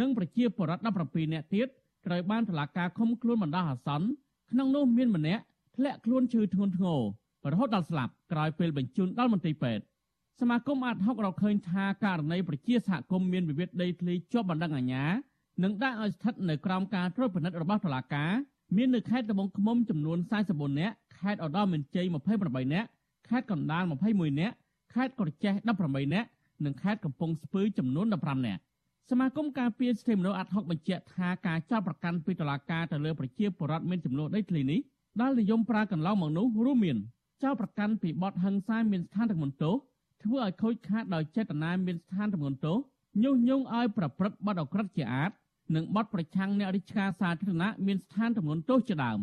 [0.00, 1.66] និងប្រជាពលរដ្ឋ17នាក់ទៀត
[2.06, 4.06] ត្រូវបានតុលាការឃុំខ្លួនបណ្ដោះអាសន្ន
[4.50, 5.42] ក្នុងនោះមានម្នាក់
[5.76, 7.00] ធ្លាក់ខ្លួនឈឺធ្ងន់ធ្ងរ
[7.52, 9.84] រហូតដល់ស្លាប់ក្រោយពេលបញ្ជូនដល់មន្ទីរពេទ្យ
[10.40, 15.04] សមាគមអាត60រកឃើញថាករណីប្រជាសហគមន៍មានវិវាទដីធ្លីជាប់បណ្ដឹងអាជ្ញា
[15.62, 18.30] និងដាក់ឲ្យស្ថិតនៅក្រោមការត្រួតពិនិត្យរបស់តុលាការ
[18.76, 20.18] មាននៅខេត្តត្បូងឃ្មុំចំនួន
[20.48, 22.06] 44នាក់ខេត្តឧត្តរមានជ័យ
[22.38, 22.88] 28នាក់
[23.28, 24.54] ខេត្តកណ្ដាល21នាក់
[24.94, 25.54] ខេត្តក្រចេះ
[25.84, 26.28] 18នាក់
[26.64, 28.60] និងខេត្តកំពង់ស្ពឺចំនួន15នាក់
[29.10, 34.80] សមាគមការពារសិទ្ធិមនុស្សអាត់ហុកបញ្ជាក់ថាការចាប់ប្រកាន់ពីតុលាការទៅលើប្រជាពលរដ្ឋមានចំនួនដីធ្លីនេះ
[35.20, 36.98] ដែលនិយមប្រើកន្លងមកនោះរួមមាន
[37.42, 39.74] ចោលប្រកាន់ពីបទហិង្សាមានស្ថានទម្ងន់ទោស
[40.22, 42.76] ធ្វើឲ្យខូចខាតដោយចេតនាមានស្ថានទម្ងន់ទោស
[43.22, 45.30] ញុះញង់ឲ្យប្រព្រឹត្តបទអក្រិតជាអាត
[45.74, 49.20] និងបទប្រឆាំងអ្នករាជការសាធារណៈមានស្ថានទម្ងន់ទោសជាដើម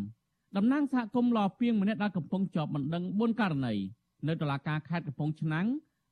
[0.57, 3.73] តំណាងសហគមន៍លពីងម្នាក់ដែលកំពុងជាប់បណ្ដឹង4ករណី
[4.27, 5.67] នៅតុលាការខេត្តកំពង់ឆ្នាំង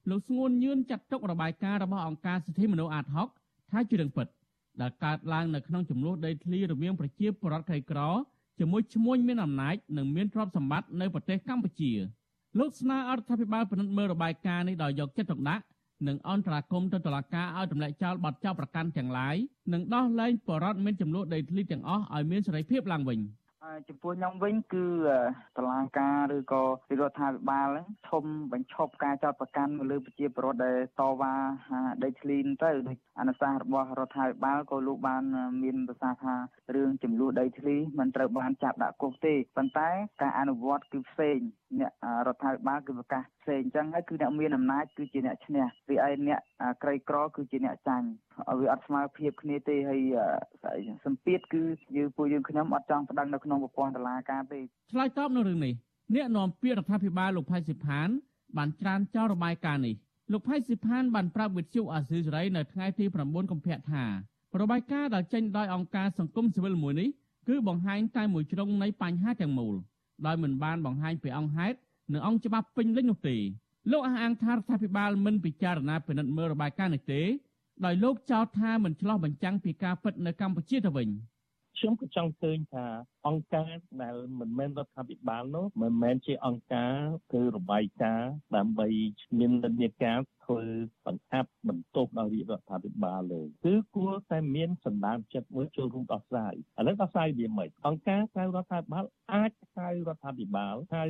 [0.09, 3.05] លោកស្ងួនញឿនចាត់ទុករបាយការណ៍របស់អង្គការសិទ្ធិមនុស្សអាត
[3.37, 4.27] 60ថាជារឿងពិត
[4.81, 7.99] ដែលកើតឡើងនៅក្នុងចំនួនដីធ្លីរវាងប្រជាពលរដ្ឋក្រីក្រ
[8.59, 11.91] ជាមួយឈ្មួញមានអំណាចនិងមានទ្រព្យសម្បត្តិនៅប្រទេសកម្ពុជា
[12.59, 15.63] លោកស្នើអរដ្ឋាភិបាលពិនិត្យមើលរបាយការណ៍នេះដោយយកចិត្តទុកដាក់
[16.07, 19.35] និងអន្តរាគមន៍ទៅតុលាការឲ្យទម្លាក់ចោលបទចោទប្រកាន់ទាំងឡាយ
[19.73, 23.19] និងដោះលែងបរិវត្តមានចំនួនដីធ្លីទាំងអស់ឲ្យមានសេរីភាពឡើងវិញ
[23.87, 24.85] ចំពោះខ្ញុំវិញគឺ
[25.57, 26.63] តឡាការឬក៏
[26.99, 27.69] រដ្ឋាភិបាល
[28.09, 31.33] ធំបញ្ឈប់ការចោទប្រកាន់មកលើប្រជាពលរដ្ឋដែលតវ៉ា
[32.03, 35.23] ដីធ្លីទៅដូចអនុសាសន៍របស់រដ្ឋាភិបាលក៏លោកបាន
[35.63, 36.35] មានប្រសាសន៍ថា
[36.75, 39.89] រឿងចំនួនដីធ្លីមិនត្រូវបានចាប់ដាក់គុកទេប៉ុន្តែ
[40.21, 41.39] ការអនុវត្តគឺផ្សេង
[41.79, 41.91] អ្នក
[42.27, 46.39] រដ្ឋាភិបាលគឺប្រកាសផ្សេងអញ្ចឹងហើយគឺអ្នកមានអំណាចគឺជាអ្នកឈ្នះរីឯអ្នក
[46.83, 48.07] ក្រីក្រគឺជាអ្នកចាញ់
[48.59, 50.01] វាអត់ស្មើភាពគ្នាទេហើយ
[51.05, 51.61] សម្ពាធគឺ
[51.97, 54.59] យើងពួកយើងខ្ញុំអត់ចង់ប្តឹងនៅក្នុងប្រព័ន្ធតុលាការទេ
[54.91, 55.73] ឆ្លើយតបនៅរឿងនេះ
[56.15, 58.07] អ្នកនាំពាក្យរដ្ឋាភិបាលលោកផៃសិផាន
[58.57, 59.95] បានច្រានចោលរបាយការណ៍នេះ
[60.31, 64.05] លោកផៃសិផានបានប្រាប់វិទ្យុអាស៊ីសេរីនៅថ្ងៃទី9កុម្ភៈថា
[64.61, 67.09] របាយការណ៍ដែលចេញដោយអង្គការសង្គមស៊ីវិលមួយនេះ
[67.47, 69.75] គឺបង្ហាញតែមួយជ្រុងនៃបញ្ហាទាំងមូល
[70.25, 71.77] ដោយមិនបានបង្ហាញពីអង្គហេតុ
[72.13, 73.37] និងអង្គច្បាប់ពេញលេញនោះទេ
[73.91, 77.21] លោកអះអាងថារដ្ឋាភិបាលមិនពិចារណាពិនិត្យមើលរបាយការណ៍នេះទេ
[77.85, 81.07] ដោយលោកចោទថាមិនឆ្លោះបញ្ចាំងពីការពិតនៅកម្ពុជាទៅវិញ។
[81.77, 82.85] ខ្ញុំក៏ចង់ឃើញថា
[83.27, 86.95] អង្គការដែលមិនមែនរដ្ឋាភិបាលនោះមិនមែនជាអង្គការ
[87.33, 88.87] គឺរបាយការណ៍ដើម្បី
[89.39, 90.61] មាននិន្នាការធ្វើ
[91.05, 101.09] បង្អាប់បន្ទប់ដល់រដ្ឋាភិបាលលើគឺគួរតែមានសម្ដានចិត្តមួយចូលរួមដោះស្រាយឥឡូវដោះស្រាយវាមិនអង្គការក្រៅរដ្ឋាភិបាលអាចក្រៅរដ្ឋាភិបាលហើយ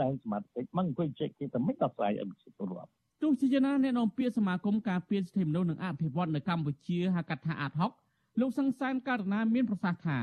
[0.00, 2.90] ដែនសមាជិកមកអង្គុយជែកគ្នាតែមិនដោះស្រាយឲ្យប្រជាពលរដ្ឋ
[3.22, 7.92] ទោះជាយ៉ាងណាអ្នកនាំពាក្យសមាគមការពារសិទ្ធិមនុស្សនិងអភិវឌ្ឍនៅកម្ពុជាហៅកាត់ថាអាត់ហុក
[8.40, 10.18] លោកសង្សានករណាមានប្រសាសន៍ថា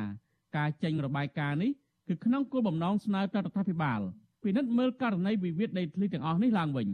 [0.58, 1.72] ការចេញរបាយការណ៍នេះ
[2.08, 4.00] គឺក្នុងគោលបំណងស្នើទៅរដ្ឋាភិបាល
[4.44, 6.88] ពិនិត្យមើលករណីវិវាទដីធ្លីទាំងអស់នេះឡើងវិញ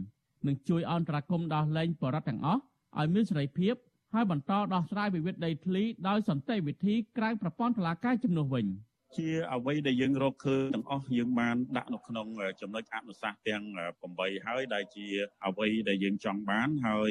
[0.46, 2.60] និងជួយអន្តរាគមន៍ដោះលែងបរិវត្តទាំងអស់
[2.98, 3.74] ឲ្យមានសេរីភាព
[4.14, 8.66] ហើយបន្តដោះស្រាយវិវាទដីធ្លីដោយសន្តិវិធីក្រៅប្រព័ន្ធតុលាការជំនួសវិញ។
[9.16, 12.26] ជាអ្វីដែលយើងរកឃើញទាំងអស់យើងបានដាក់នៅក្នុង
[12.60, 13.62] ចំណុចអនុសាសន៍ទាំង
[14.04, 15.06] 8ហើយដែលជា
[15.46, 17.10] អ្វីដែលយើងចង់បានហើយ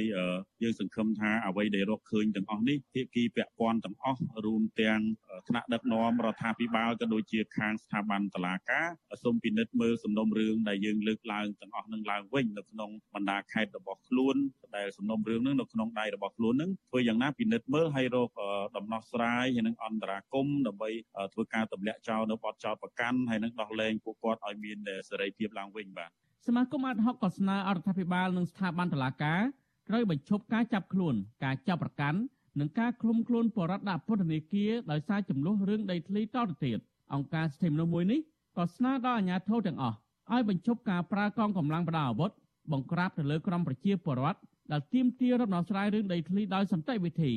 [0.64, 5.00] យើងសង្ឃឹមថាអ្វីដែលរកឃើញទាំងអស់នេះភាគីពាក់ព័ន្ធទាំងអស់រួមទាំង
[5.48, 8.88] ថ្នាក់ដឹកនាំរដ្ឋាភិបាលក៏ដូចជាខាងស្ថាប័នតុលាការ
[9.24, 14.36] សូមពិនិត្យមើលសំណុំរឿងដែលយើងលើកឡើងទាំងអស់នឹងឡើងវិញនៅក្នុងបណ្ដាខេត្តរបស់ខ្លួន
[14.76, 18.30] ដែលសំណុំរឿងនឹងនៅក្នុងដៃរបស់ខ្លួននឹងធ្វើយ៉ាងណាពិនិត្យមើលហើយរក
[18.78, 20.90] ដំណោះស្រាយហើយនឹងអន្តរាគមដើម្បី
[21.34, 24.78] ធ្វើការទម្លាក់ចោលនៅបទចោលប្រកាន់ហើយនឹងដោះលែងពួកគាត់ឲ្យមាន
[25.10, 26.10] សេរីភាពឡើងវិញបាទ
[26.48, 29.42] សមាគមអាតហុកក៏ស្នើអរដ្ឋាភិបាលនិងស្ថាប័នតុលាការ
[29.90, 32.20] ត្រូវបញ្ឈប់ការចាប់ខ្លួន ការចាប់ប្រកាន់
[32.60, 36.80] និងការឃុំខ្លួនបរិវត្តដាក់ពន្ធនាគារដោយសារចំនួនរឿងដីធ្លីតទៅទៀត
[37.14, 38.20] អង្គការសិទ្ធិមនុស្សមួយនេះ
[38.58, 39.98] ក៏ស្នើដល់អាជ្ញាធរទាំងអស់
[40.34, 42.32] ឲ្យបញ្ឈប់ការប្រើកងកម្លាំងបដាអាវុធ
[42.72, 44.40] បង្ក្រាបទៅលើក្រុមប្រជាពលរដ្ឋ
[44.72, 47.34] ដែលទាមទាររំដោះស្រាយរឿងដីធ្លីដោយសន្តិវិធី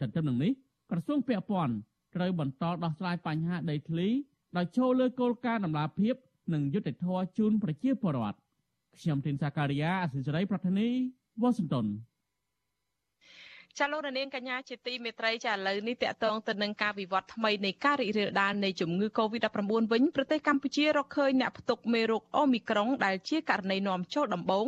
[0.00, 0.52] ទន្ទឹមនឹងនេះ
[0.90, 1.74] ក្រសួងពាក់ព័ន្ធ
[2.16, 4.08] ត្រូវបន្តដោះស្រាយបញ្ហាដីធ្លី
[4.56, 6.14] ដោយចូលលើគោលការណ៍ដំណាភិប
[6.54, 8.38] និងយុត្តិធម៌ជូនប្រជាពលរដ្ឋ
[8.98, 10.88] ខ្ញុំទីនសាការីយ៉ាអសិរ័យប្រធានី
[11.42, 11.86] វ៉ាស៊ីនតោន
[13.78, 19.58] ចាលោករនាងកញ្ញាជាទីមេត្រីចាឥឡូវនេះតកតងទៅនឹងការវិវត្តថ្មីនៃការរីករាលដាលនៃជំងឺ Covid-19
[19.92, 24.66] វិញប្រទេសកម្ពុជារកឃើញអ្នកផ្ទុកមេរោគអូមីក្រុងដែលជាករណីនាំចូលដំបូង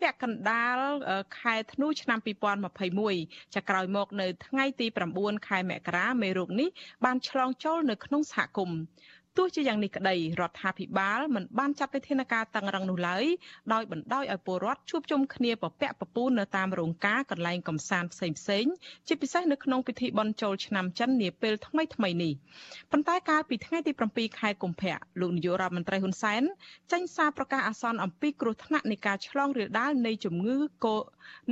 [0.00, 0.78] ពាក់កណ្ដាល
[1.38, 2.18] ខែធ្នូឆ្នាំ
[2.86, 4.86] 2021ចាក្រោយមកនៅថ្ងៃទី
[5.16, 6.68] 9ខែមករាមេរោគនេះ
[7.04, 8.78] បានឆ្លងចូលនៅក្នុងសហគមន៍
[9.38, 13.24] ទោះជាយ៉ាងនេះក្តីរដ្ឋាភិបាលមិនបានចាត់វិធានការតឹងរឹងនោះឡើយ
[13.72, 18.64] ដោយបណ្ដោយឲ្យពលរដ្ឋជួបជុំគ្នាពពាក់ពពូននៅតាមរោងការកន្លែងកំសាន្តផ្សេងផ្សេង
[19.08, 22.32] ជាពិសេសនៅក្នុងពិធីបុណ្យចូលឆ្នាំចិននាពេលថ្មីថ្មីនេះ
[22.90, 26.42] ប៉ុន្តែកាលពីថ្ងៃទី7ខែកុម្ភៈលោកនាយករដ្ឋមន្ត្រីហ៊ុនសែន
[26.92, 30.96] ចេញសារប្រកាសអាសន្នអំពីគ្រោះថ្នាក់នៃការឆ្លងរាលដាលនៃជំងឺកូ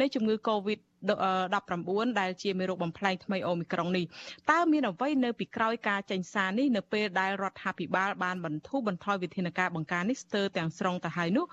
[0.00, 4.04] នៃជំងឺ Covid 19ដែលជាមេរោគបំផ្លែងថ្មីអូមីក្រុងនេះ
[4.50, 11.46] តើមានអ្វីនៅពីក្រោយការចេញសារនេះនៅពេលដែលរដ្ឋាភិបាលបានបន្ធូរបន្ថយវិធានការបង្ការនេះស្ទើរទាំងស្រុងទៅហើយនោះ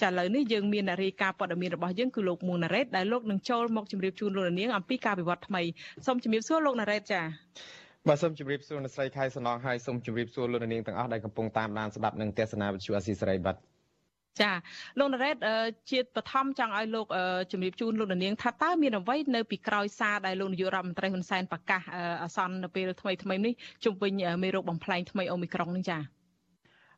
[0.00, 5.62] ចាឥឡូវនេះយើងមាននារីការព័ត៌មានរបស់យើងគឺលោកមួងណារ៉េតដែលលោកនឹងចូលមកជម្រាបជូនលោកនាងអំពីការវិវត្តថ្មី
[6.06, 7.22] សូមជម្រាបសួរលោកណារ៉េតចា
[8.08, 13.69] បាទសូមជម្រាបសួរអ្នកស្រីខែសំណងហើយសូមជម្រាបសួរលោកនាងទាំងអស់ដែលកំពុងតាមដានស្ដាប់និងទស្សនាវិទ្យុអាស៊ីសេរីបាទ
[14.42, 14.52] ចា
[14.98, 15.36] លោកណារ៉េត
[15.90, 17.06] ជាបឋមចង់ឲ្យលោក
[17.52, 21.82] ជំរាបជូនលោកនាងថាតើមានអ្វីនៅពីក្រោយសារដែលលោកនាយករដ្ឋមន្ត្រីហ៊ុនសែនប្រកាស
[22.22, 23.52] អាសន្ននៅពេលថ្មីថ្មីនេះ
[23.84, 24.12] ជុំវិញ
[24.42, 25.98] មេរោគបំផ្លែងថ្មីអូមីក្រុងនេះចា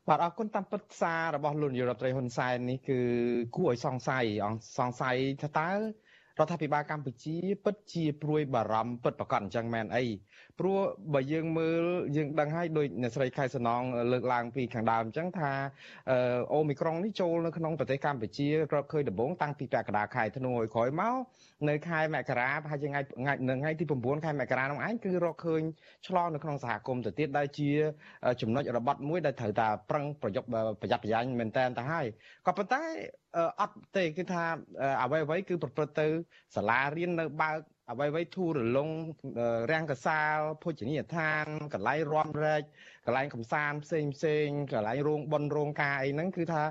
[0.08, 2.98] បាទអរគុណតាមពិតសាររបស់លោកនាយករដ្ឋមន្ត្រីហ៊ុនសែននេះគឺ
[3.56, 4.24] គួរឲ្យសង្ស័យ
[4.78, 5.70] សង្ស័យថាតើ
[6.38, 10.04] រដ្ឋាភិបាលកម្ពុជាពិតជាព្រួយបារម្ភពិតប្រកបអញ្ចឹងមែនអី
[10.60, 10.78] ព្រោះ
[11.14, 11.82] បើយើងមើល
[12.16, 13.82] យើងដឹងហើយដោយអ្នកស្រីខែសំណង
[14.12, 15.52] លើកឡើងពីខាងដើមអញ្ចឹងថា
[16.52, 21.14] អូមីក្រុងនេះចូលនៅក្នុងប្រទេសកម្ពុជារកឃើញដំបូងតាំងពីពាក់កណ្ដាលខែធ្នូឲ្យក្រោយមក
[21.68, 23.00] នៅខែមករាប្រហែលជាថ្ងៃ
[23.48, 25.62] នៅថ្ងៃទី9ខែមករានោះឯងគឺរកឃើញ
[26.06, 27.70] ឆ្លងនៅក្នុងសហគមន៍ទៅទៀតដែលជា
[28.40, 30.48] ចំណុចរបត់មួយដែលត្រូវតែប្រឹងប្រយុទ្ធ
[30.80, 32.06] ប្រយ័ត្នប្រយែងមែនតើទៅហើយ
[32.46, 32.82] ក៏ប៉ុន្តែ
[33.60, 34.44] អត់ទេគឺថា
[35.02, 36.06] អ្វីអ្វីគឺប្រព្រឹត្តទៅ
[36.56, 37.58] សាលារៀននៅបើក
[37.90, 38.88] អ្វីៗធូររលុង
[39.72, 42.62] រាំងកសាលភោជនីយដ្ឋានកន្លែងរំរែក
[43.06, 46.62] កន្លែងកំសាន្តផ្សេងផ្សេងកន្លែងរោងបុនរោងការអីហ្នឹងគឺថា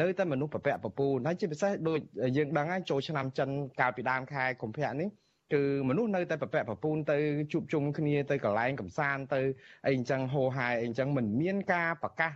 [0.00, 1.98] នៅតែមនុស្សប្រពាក់ប្រពូនហើយជាពិសេសដូច
[2.36, 3.48] យើងដឹងហើយចូលឆ្នាំចិន
[3.80, 5.08] កាលពីដើមខែកុម្ភៈនេះ
[5.54, 7.18] គឺមនុស្សនៅតែប្រពាក់ប្រពូនទៅ
[7.52, 9.40] ជួបជុំគ្នាទៅកន្លែងកំសាន្តទៅ
[9.86, 12.32] អីអញ្ចឹងហោហាយអីអញ្ចឹងមិនមានការប្រកាស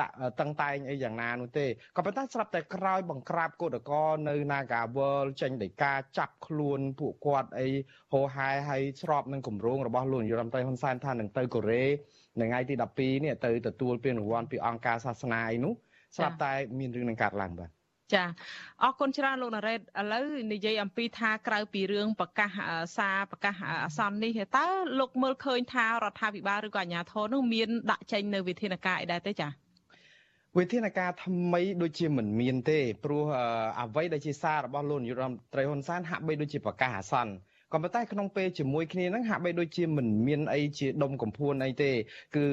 [0.00, 1.66] ដាក់តឹងតែងអីយ៉ាងណានោះទេ
[1.96, 7.68] ក៏ប៉ុន្តែស្រាប់តែក្រោយបង្ក្រាបកោតកោនៅ Nagawal ចេញដោយការចាប់ខ្លួនពួកគាត់អី
[8.12, 11.84] ហោហែហើយស្របនឹងគម្រោងរបស់លោកនាយរដ្ឋមន្ត្រីហ៊ុនសែនថានឹងទៅកូរ៉េ
[12.40, 15.72] នៅថ្ងៃទី12នេះទៅទទួលពានរង្វាន់ពីអង្គការសាសនាអីនោះ
[16.16, 17.70] ស្រាប់តែមានរឿងនឹងកាត់ឡើងបាទ
[18.14, 18.24] ចា
[18.82, 22.50] អរគុណច្រើនលោកណារ៉េតឥឡូវនិយាយអំពីថាក្រៅពីរឿងប្រកាស
[22.96, 23.54] សារប្រកាស
[23.84, 24.66] អាសន្ននេះតើ
[24.98, 29.48] លោកមើលឃើញថារដ្ឋាភិបាលឬក៏អាជ្ញាធរនោះមានដាក់ចេញនៅវិធានការអីដែរទេចា
[30.58, 33.24] វិធានការថ្មីដូចជាមិនមានទេព្រោះ
[33.80, 37.32] អ្វីដែលជាសាររបស់លោកនាយរដ្ឋមន្ត្រីហ៊ុនសែនហាក់បីដូចជាប្រកាសអាសន្ន
[37.72, 41.92] ក៏ប៉ុន្តែក្នុងពេលជាមួយគ្នាហ្នឹងហាក់បីដូចជាមិនមានអីជាដុំកំភួនអីទេ
[42.36, 42.44] គឺ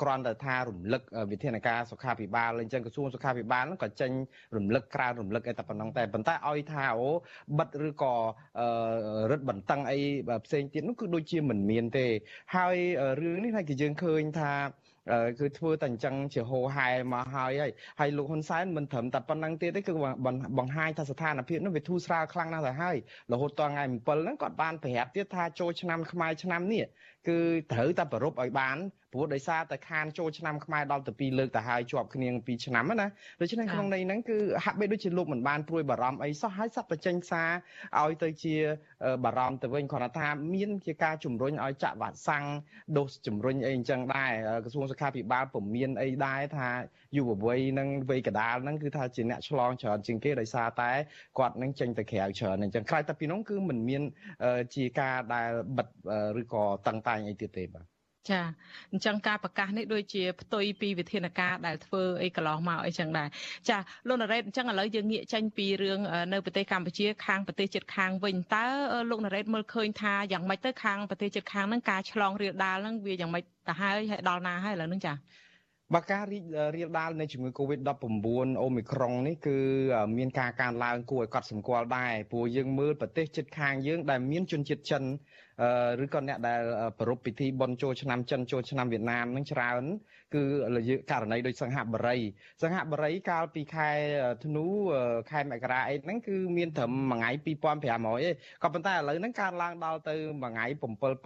[0.00, 4.10] គ្រាន់តែថារំលឹកវិធានការសុខាភិបាលអញ្ចឹងក្រសួងសុខាភិបាលហ្នឹងក៏ចេញ
[4.56, 7.10] រំលឹកក្រៅរំលឹកអីតែប៉ុណ្ណឹងតែប៉ុន្តែឲ្យថាអូ
[7.58, 8.14] បិទឬក៏
[9.30, 9.98] រឹតបន្តឹងអី
[10.44, 12.06] ផ្សេងទៀតនោះគឺដូចជាមិនមានទេ
[12.56, 12.76] ហើយ
[13.20, 14.52] រឿងនេះហើយគឺយើងឃើញថា
[15.40, 19.92] គឺធ្វើតែអញ្ចឹងជាហោហែមកហើយហើយហើយលោកហ៊ុនសែនមិនត្រឹមតែប៉ុណ្្នឹងទៀតទេគឺ
[20.58, 22.96] បង្ហាញថាស្ថានភាពនោះវាធូរស្រាលខ្លាំងណាស់ទៅហើយ
[23.32, 26.84] រហូតដល់ថ្ងៃ7ហ្នឹងគាត់បានប្រាប់ទៀតថាចូលឆ្នាំខ្មែរឆ្នាំនេះ
[27.28, 27.38] គឺ
[27.72, 28.76] ត្រូវតែប្រពឲ្យបាន
[29.12, 33.06] ព្រោះដោយសារតែខានចូលឆ្នាំខ្មែរដល់ទៅ2លើកទៅហើយជាប់គ្នា2ឆ្នាំណា
[33.40, 37.50] ដូច្នេះក្នុងន័យហ្នឹងគឺហាក់បីដូចជាលោកមិនបានព្រួយបារម្ភអីសោះហើយសັບតែចេញសារ
[38.02, 38.54] ឲ្យទៅជា
[39.24, 42.44] បារម្ភទៅវិញគ្រាន់តែថាមានជាការជំរុញឲ្យចាក់វ៉ាក់សាំង
[42.98, 44.32] ដូសជំរុញអីអញ្ចឹងដែរ
[44.64, 46.68] ក្រសួងសុខាភិបាលពុំមានអីដែរថា
[47.16, 50.90] យុវវ័យនឹងវ័យកដាលហ្នឹងគឺថាជាអ្នកឆ្លងច្រើនជាងគេដោយសារតែ
[51.38, 54.02] គាត់នឹងចេញទៅក្រៅច្រើនអញ្ចឹងក្រៅតែពីនោះគឺមិនមាន
[54.74, 55.88] ជាការដែលបិទ
[56.40, 57.92] ឬក៏តឹងតែងអីទៀតទេបាទ
[58.30, 58.40] ចា
[58.92, 63.28] អញ្ចឹងការប្រកាសនេះដូចជាផ្ទុយពីវិធានការដែលធ្វើអីកន្លងមកអីចឹងដែរ
[63.68, 66.00] ចាលោកណារ៉េតអញ្ចឹងឥឡូវយើងងាកចេញពីរឿង
[66.32, 68.66] នៅប្រទេសកម្ពុជា ខាងប្រទេសជិតខាងវិញតើ
[69.10, 75.12] លោកណារ៉េតមើលឃើញថាយ៉ាងម៉េចទៅខាងប្រទេសជិតខាងហ្នឹងការឆ្លងរាលដាលហ្នឹងវាយ៉ាងម៉េចទៅហើយហើយដល់ណាហើយឥឡូវហ្នឹងចា
[75.94, 76.44] បើការរីក
[76.76, 78.04] រាលដាលនៃជំងឺ Covid-19
[78.62, 79.56] អូមីក្រុងនេះគឺ
[80.18, 85.02] មានការកើនឡើងគួរឲ្យកត់សម្គាល់ដែរព្រោះយើងមើលប្រទេសជិតខាងយើងដែលមានជនជាតិចិន
[86.04, 86.60] ឬក៏អ្នកដែល
[87.00, 89.82] ប្រពៃពិធីបុណ្យចូលឆ្នាំចិនចូលឆ្នាំវៀតណាមនឹងច្រើន
[90.34, 90.42] គឺ
[91.10, 92.18] ករណីដូចសង្ហបុរី
[92.62, 93.90] សង្ហបុរីកាលពីខែ
[94.44, 94.66] ធ្នូ
[95.30, 100.66] ខែមករាអីហ្នឹងគឺមានត្រឹមមួយថ្ងៃ2500ឯងក៏ប៉ុន្តែឥឡូវហ្នឹងកើនឡើងដល់ទៅមួយថ្ងៃ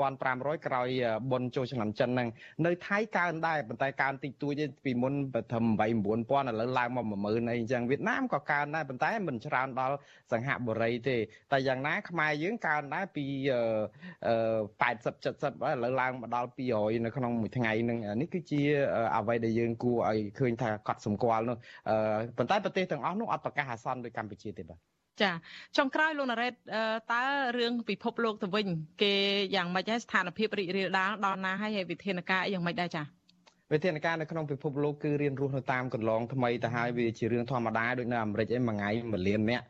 [0.02, 0.88] 7500ក្រោយ
[1.30, 2.28] បុណ្យចូលឆ្នាំចិនហ្នឹង
[2.66, 5.14] នៅថៃកើនដែរប៉ុន្តែកើនតិចតួចទេពីមុន
[5.52, 9.96] ត្រឹម8 9000ឥឡូវឡើងមក10000អីអញ្ចឹងវៀតណាមក៏កើនដែរប៉ុន្តែមិនច្រើនដល់
[10.32, 11.16] សង្ហបុរីទេ
[11.52, 13.46] តែយ៉ាងណាខ្មែរយើងកើនដែរពី80
[15.24, 18.60] 70ឥឡូវឡើងមកដល់200នៅក្នុងមួយថ្ងៃហ្នឹងនេះគឺជា
[19.16, 21.56] អ្វីដែលយើងគួរឲ្យឃើញថាកត់សម្គាល់នោះ
[22.38, 24.80] ប៉ុន្តែប្រទេសទាំងអស់នោះអត់ប្រកាសអាសន្នដូចកម្ពុជាទេបាទ
[25.22, 25.32] ចា
[25.76, 26.54] ចុងក្រោយលោកណារ៉េត
[27.12, 27.22] តើ
[27.58, 28.66] រឿងពិភពលោកទៅវិញ
[29.02, 29.14] គេ
[29.56, 33.02] យ៉ាងម៉េចហើយស្ថានភាពរីករាលដាលដល់ណាហើយវិធានការយ៉ាងម៉េចដែរចា
[33.72, 39.62] វិធានការនៅក្នុងពិភពលោកគឺរៀនរស់នៅតាមកន្លងថ្មីទៅហើយវាជារឿងធម្មតាដូចនៅអាមេរិកអីមួយថ្ងៃមួយលានអ្នក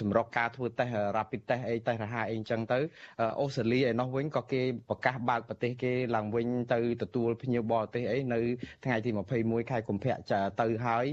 [0.00, 2.78] សម្រុកការធ្វើតេស្ត rapid test អីតេស្តរហ័សអីអញ្ចឹងទៅ
[3.40, 8.40] អូស្ត្រាលីឯនោះវិញក៏គេប្រកាសបើកប្រទេសគេឡើងវិញទៅទទួលភ្ញៀវបរទេសអីនៅ
[8.84, 10.14] ថ្ងៃទី21ខែកុម្ភៈ
[10.60, 11.06] ទៅហើយ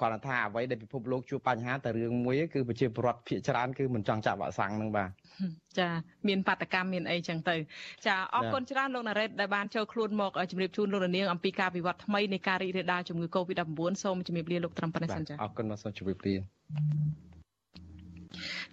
[0.00, 5.10] គាត់ថាអ្វីដែលពិភពលោកជួបបញ្ហាតែរឿងមួយគឺប្រជាពលរដ្ឋភាគច្រើនគឺមិនចង់ចាក់វ៉ាក់សាំងហ្នឹងបាទ
[5.78, 5.88] ចា
[6.28, 7.56] មានបាតកម្មមានអីចឹងទៅ
[8.06, 16.34] ចាអរគុណច្រើនលោកណារ៉េតដែលបានចូលខ្លួនមកជម្រាបជូនលោកនាងអំពីការវិវត្តថ្មីនៃការរីករាលដាលជំងឺ Covid-19 សូមជម្រាបលាលោកត្រឹមប៉ុណ្ណេះសិនចាអរគុណមកសូមជម្រាបលា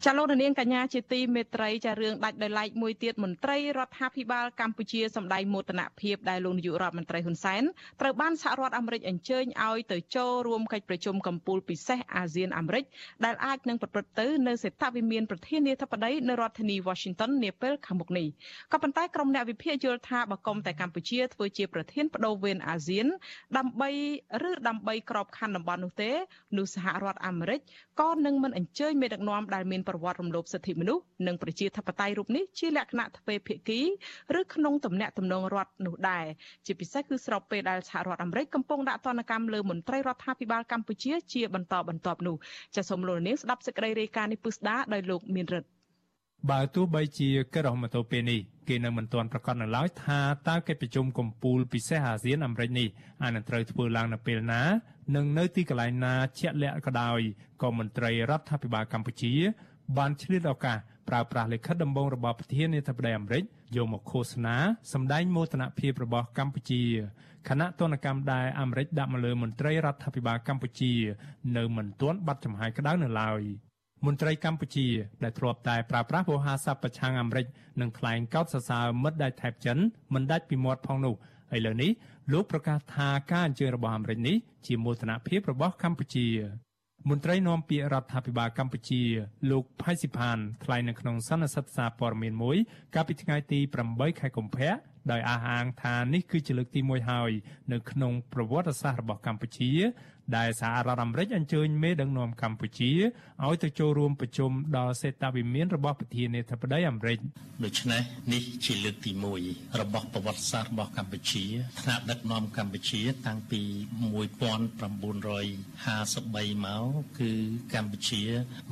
[0.06, 7.64] ចាលោកនាងកញ្ញាជាទីមេត្រីចារឿងដាច់ដោយឡែកមួយទៀតមន្ត្រីរដ្ឋាភិបាលកម្ពុជាសម្ដែងមោទនភាពដែលលោកនាយករដ្ឋមន្ត្រីហ៊ុនសែន
[8.02, 12.84] ត្រូវបានសហរដ្ឋអាមេរិកអញ្ជើញឲ្យទៅចូលរួមកិច្ចប្រជុំកំពូលពិសេសអាស៊ានអាមេរិក
[13.26, 18.28] ដែលអាចនឹងប្រព្រឹត្តទៅនៅសេតវិមានប្រធានាធិបតីនៅរដ្ឋធានី Washington នាពេលខាងមុខនេះ
[18.72, 23.08] ក៏ប៉ុន្តែក្រុមអ្នកវិភាគយល់ថាបកុំតែកម្ពុជាធ្វើជាប្រធានបដូវវេនអាស៊ាន
[23.58, 23.90] ដើម្បី
[24.50, 26.12] ឬដើម្បីក្របខ័ណ្ឌតំបន់នោះទេ
[26.58, 27.60] នោះសហរដ្ឋអាមេរិក
[28.02, 33.82] ក៏នឹងមិនអញ្ជើញមេដឹកនាំដែលមានប្រវត្តិរំលោភសិទ្ធិមនុស្សនិងប្រជាធិបតេយ្យរូបនេះជាលក្ខណៈទ្វេភាគី
[34.40, 36.26] ឬក្នុងទំនាក់ទំនងរដ្ឋនោះដែរ
[36.66, 42.36] ជាពិសេសគឺស្របពេលដែលសហរដ្ឋអាមេរិកកំពុងដាក់ទណ្ឌកម្មលើមន្ត្រីរដ្ឋាភិបាលកម្ពុជាជាបន្តបន្ទាប់នោះ
[42.76, 45.75] ចាសសូមលោកនាងស្ដាប់សេចក្តីរាយការណ៍នេះពឹស្ដាដោយលោកមានរិទ្ធ
[46.52, 52.88] បើទោះបីជាកិច្ចរដ្ឋមន្ត្រីពេលនេះគេនៅមិនទាន់ប្រកាសនៅឡើយថាតើកិច្ចប្រជុំកំពូលពិសេសអាស៊ានអាមេរិកនេះ
[53.22, 54.62] អាចនឹងត្រូវធ្វើឡើងនៅពេលណា
[55.16, 57.20] និងនៅទីកន្លែងណាជាក់លាក់ក៏ដោយ
[57.62, 59.34] ក៏មន្ត្រីរដ្ឋាភិបាលកម្ពុជា
[59.98, 60.78] បានឆ្លៀតឱកាស
[61.10, 63.44] ប្រើប្រាស់លិខិតដំបងរបស់ប្រធានាធិបតីអាមេរិក
[63.76, 64.56] យកមកឃោសនា
[64.94, 66.84] សម្ដែងមោទនភាពរបស់កម្ពុជា
[67.50, 70.94] គណៈទនកម្មដែលអាមេរិកដាក់មកលើមន្ត្រីរដ្ឋាភិបាលកម្ពុជា
[71.58, 73.42] នៅមិនទាន់បាត់ចំហាយក្តៅនៅឡើយ
[74.06, 74.88] មន្ត្រីកម្ពុជា
[75.24, 77.46] ដែលធ្លាប់តែប្រើប្រាស់វោហារស័ព្ទប្រឆាំងអាមេរិក
[77.82, 79.78] និងថ្លែងកោតសរសើរមិត្តដែលថែបចិន
[80.14, 81.16] មិនដាច់ពីមាត់ផងនោះ
[81.56, 81.92] ឥឡូវនេះ
[82.34, 84.36] លោកប្រកាសថាការអញ្ជើញរបស់អាមេរិកនេះ
[84.68, 86.28] ជាមោទនភាពរបស់កម្ពុជា
[87.10, 89.02] មន្ត្រីនាំពាក្យរដ្ឋាភិបាលកម្ពុជា
[89.52, 92.58] លោកផៃស៊ីផានថ្លែងនៅក្នុងសន្និសីទសារព័ត៌មានមួយ
[92.96, 94.72] កាលពីថ្ងៃទី8ខែកុម្ភៈ
[95.12, 97.32] ដោយអះអាងថានេះគឺជាលើកទី1ហើយ
[97.72, 99.72] នៅក្នុងប្រវត្តិសាស្ត្ររបស់កម្ពុជា
[100.38, 102.92] ដែលសហរដ្ឋអាមេរិកអញ្ជើញមេដឹកនាំកម្ពុជា
[103.46, 107.20] ឲ្យទៅចូលរួមប្រជុំដល់សេតវិមានរបស់ប្រធានាធិបតីអាមេរិក
[107.66, 108.02] ដូច្នេះ
[108.34, 109.12] នេះជាលើកទី
[109.46, 111.44] 1របស់ប្រវត្តិសាស្ត្ររបស់កម្ពុជា
[111.82, 113.62] ថ្នាក់ដឹកនាំកម្ពុជាតាំងពី
[114.04, 114.14] 1953
[116.66, 116.86] មក
[117.20, 117.32] គឺ
[117.74, 118.22] កម្ពុជា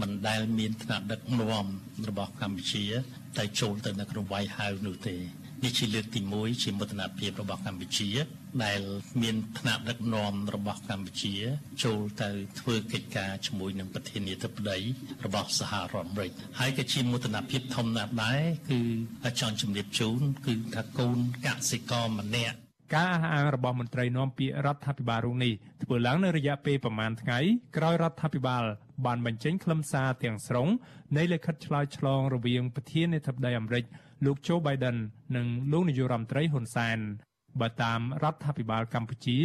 [0.02, 1.66] មិនដែលមានថ្នាក់ដឹកនាំ
[2.10, 2.86] របស់កម្ពុជា
[3.38, 5.16] តែចូលទៅនៅក្នុងវាយហៅនោះទេ
[5.64, 8.10] នេះជាលើកទី1ជាមោទនភាពរបស់កម្ពុជា
[8.66, 8.82] ដែល
[9.22, 11.34] មានថ្នាក់ដឹកនាំរបស់កម្ពុជា
[11.84, 14.80] ចូលទៅធ្វើកិច្ចការជាមួយនឹងប្រធានាធិបតី
[15.26, 18.82] របស់សហរដ្ឋអាមេរិកហើយក៏ជាមោទនភាពធំណាស់ដែរគឺ
[19.40, 22.58] ចង់ជំរាបជូនគឺថាកូនកសិករម្នាក់
[22.96, 25.54] ការអះអាងរបស់មន្ត្រីនាំពាក្យរដ្ឋាភិបាលរូបនេះ
[25.84, 27.40] ធ្វើឡើងនៅរយៈពេលប្រមាណថ្ងៃ
[27.78, 28.64] ក្រោយរដ្ឋាភិបាល
[29.06, 30.68] បានបញ្ចេញខ្លឹមសារទាំងស្រុង
[31.18, 33.86] នៃលិខិតឆ្លើយឆ្លងរវាងប្រធានាធិបតីអាមេរិក
[34.26, 34.98] លោកโจ Biden
[35.36, 37.00] និងលោកនាយករដ្ឋមន្ត្រីហ៊ុនសែន
[37.62, 39.38] បើតាមរដ្ឋាភិបាលកម្ពុជា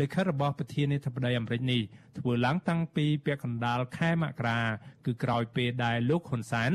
[0.00, 1.82] លិខិតរបស់ប្រធានាធិបតីអាមេរិកនេះ
[2.18, 4.60] ធ្វើឡើងតាំងពីពាក់កណ្ដាលខែមករា
[5.06, 6.70] គឺក្រោយពេលដែលលោកហ៊ុនសែន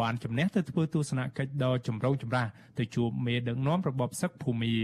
[0.00, 2.46] បានជំនះទៅធ្វើទស្សនកិច្ចដ៏ចម្រូងចម្រាស
[2.78, 4.76] ទៅជួបមេដឹកនាំរបបសឹកភូមា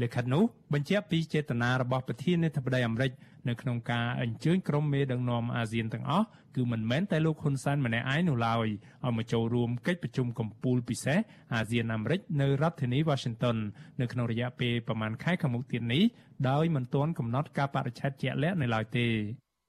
[0.00, 3.12] លិខិតនោះបញ្ជាក់ពីចេតនារបស់ប្រធានាធិបតីអាមេរិក
[3.48, 6.26] នៅក្នុងការអញ្ជើញក្រុមមេដឹកនាំអាស៊ានទាំងអស់
[6.56, 8.68] គឺមិនមែនតែលោកហ៊ុនសែនម្នាក់ឯងនោះឡើយ
[9.04, 11.18] ឲ្យមកចូលរួមកិច្ចប្រជុំកំពូលពិសេស
[11.54, 13.56] អាស៊ានអាមេរិកនៅរដ្ឋធានី Washington
[14.00, 16.02] នៅក្នុងរយៈពេលប្រមាណខែខាងមុខទៀតនេះ
[16.50, 19.06] ដោយមិនទាន់កំណត់ការបរិច្ឆេទជាក់លាក់នៅឡើយទេ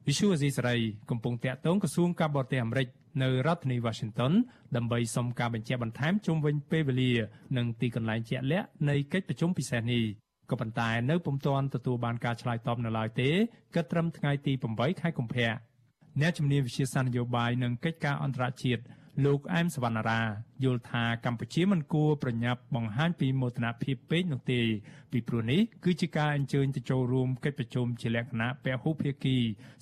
[0.07, 0.75] វិសុវអេស៊ីសរ៉ៃ
[1.09, 2.87] កំពុងតាក់ទងក្រសួងការបរទេសអាមេរិក
[3.21, 4.33] នៅរដ្ឋធានី Washington
[4.75, 7.11] ដើម្បីសុំការបញ្ជាក់បន្ថែមជុំវិញពេលវេលា
[7.57, 10.03] និងទីកន្លែងជាក់លាក់នៃកិច្ចប្រជុំពិសេសនេះ
[10.49, 13.29] ក៏ប៉ុន្តែនៅពុំទាន់ទទួលបានការឆ្លើយតបនៅឡើយទេ
[13.75, 15.51] គិតត្រឹមថ្ងៃទី8ខែកុម្ភៈ
[16.21, 18.81] អ្នកជំនាញវិទ្យាសាស្ត្រនយោបាយនិងកិច្ចការអន្តរជាតិ
[19.25, 20.21] លោកអែមសវណ្ណារា
[20.65, 24.61] យល់ថាកម្ពុជាមិនគួរប្រញាប់បង្ហាញពីមោទនភាពពេកនោះទេ
[25.11, 29.37] ពីព្រោះនេះគឺជាការអញ្ជើញទៅចូលរួមកិច្ចប្រជុំជាលក្ខណៈពហុភាគី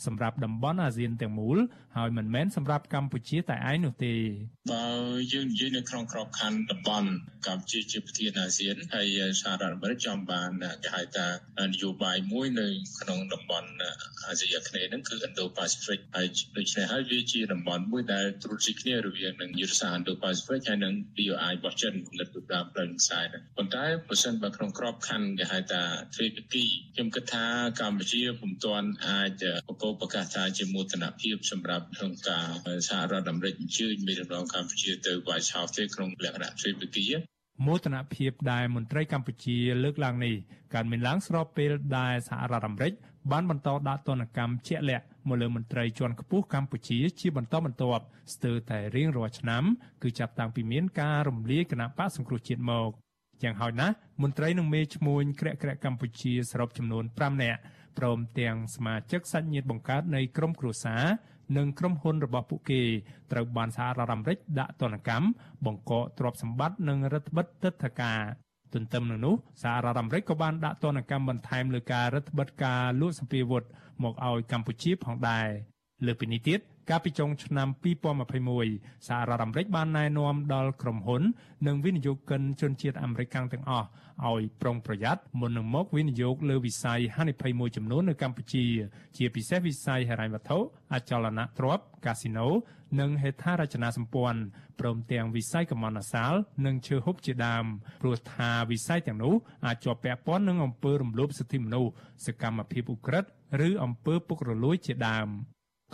[0.05, 1.57] សម្រាប់តំបន់អាស៊ានទាំងមូល
[1.97, 4.13] ហើយមិនមែនសម្រាប់កម្ពុជាតែឯងនោះទេ
[4.71, 4.87] បើ
[5.33, 7.09] យើងនិយាយនៅក្នុងក្របខ័ណ្ឌតំបន់
[7.47, 10.51] កម្ពុជាជាប្រធានអាស៊ានហើយសហរដ្ឋអាមេរិកចង់បាន
[10.83, 11.27] គេហៅថា
[11.67, 12.67] នយោបាយមួយនៅ
[13.01, 13.69] ក្នុងតំបន់
[14.27, 16.27] អាស៊ីអាគ្នេយ៍ហ្នឹងគឺ Indo-Pacific ហើយ
[16.57, 25.81] ដូច្នេះហើយវាជាតំបន់មួយដែលត្រួតស៊ីគ្នារវាងនឹងយុទ្ធសាស្ត្រ Indo-Pacific ហើយនិង BOI របស់ចិនគំនិតពីដើមផ្លូវខ្សែហ្នឹងប៉ុន្តែបើសិនបើក្នុងក្របខ័ណ្ឌគេហៅថា
[26.15, 26.65] ទ្វេភាគី
[26.95, 27.45] ខ្ញុំគិតថា
[27.81, 32.47] កម្ពុជាពុំទាន់អាចបកគោប្រកាសថាជាមោទនភាពសម្រាប់ក្នុងការ
[32.87, 37.05] សហរដ្ឋអាមេរិកអញ្ជើញមេដឹកនាំកម្ពុជាទៅ White House ទេក្នុងលក្ខណៈទ្វេភាគី
[37.67, 40.35] មោទនភាពដែលមន្ត្រីកម្ពុជាលើកឡើងនេះ
[40.73, 42.93] កើតមានឡើងស្របពេលដែលសហរដ្ឋអាមេរិក
[43.31, 48.03] បានបន្តដាក់ទណ្ឌកម្មជាក់លាក់ មកលើមន្ត្រីជាន់ខ្ពស់កម្ពុជាជាបន្តបន្ទាប់
[48.33, 49.63] ស្ទើរតែរៀងរាល់ឆ្នាំ
[50.03, 52.89] គឺចាប់តាំងពីមានការរំលាយគណៈបកសង្គ្រោះជាតិមក
[53.43, 57.59] យ៉ាងហោចណាស់មន្ត្រីនឹងមេឈ្មួញក្រាក់ក្រាក់កម្ពុជាសរុបចំនួន5នាក់
[57.97, 61.03] ព្រមទាំងសមាជិកសាច់ញាតិបង្កើតនៃក្រុមគ្រួសារ
[61.57, 62.81] និងក្រុមហ៊ុនរបស់ពួកគេ
[63.31, 65.27] ត្រូវបានសហរដ្ឋអាមេរិកដាក់ទណ្ឌកម្ម
[65.65, 68.21] បង្កកទ្រព្យសម្បត្តិនិងរដ្ឋបិទទឹកធការ
[68.73, 73.63] ទន្ទឹមនឹងនោះសហរដ្ឋអាមេរិកក៏បានដាក់ទណ្ឌកម្មបន្ថែមលើការរដ្ឋបិទការលួចសម្ភារវុធ
[74.03, 75.47] មកឲ្យកម្ពុជាផងដែរ
[76.05, 76.59] លើពីនេះទៀត
[76.89, 77.67] កាលពីចុងឆ្នាំ
[78.41, 81.21] 2021សហរដ្ឋអាមេរិកបានណែនាំដល់ក្រុមហ៊ុន
[81.67, 83.87] និងវិនិយោគិនជនជាតិអាមេរិកទាំងអស់
[84.29, 88.65] ឲ្យប្រុងប្រយ័ត្នមុននឹងមកវិនិយោគលើវិស័យហានិភ័យមួយចំនួននៅកម្ពុជា
[89.17, 90.57] ជាពិសេសវិស័យហិរញ្ញវត្ថុ
[90.93, 92.47] អចលនទ្រព្យកាស៊ីណូ
[92.99, 94.41] និងហេដ្ឋារចនាសម្ព័ន្ធ
[94.79, 96.33] ព្រមទាំងវិស័យកម្មនសាល
[96.65, 97.65] និងឈើហូបជាដើម
[98.01, 99.33] ព្រោះថាវិស័យទាំងនោះ
[99.65, 101.91] អាចជាប់ពាក់ព័ន្ធនឹងអំពើរំលោភសិទ្ធិមនុស្ស
[102.25, 103.29] សកម្មភាពឧក្រិដ្ឋ
[103.67, 105.29] ឬអំពើពុករលួយជាដើម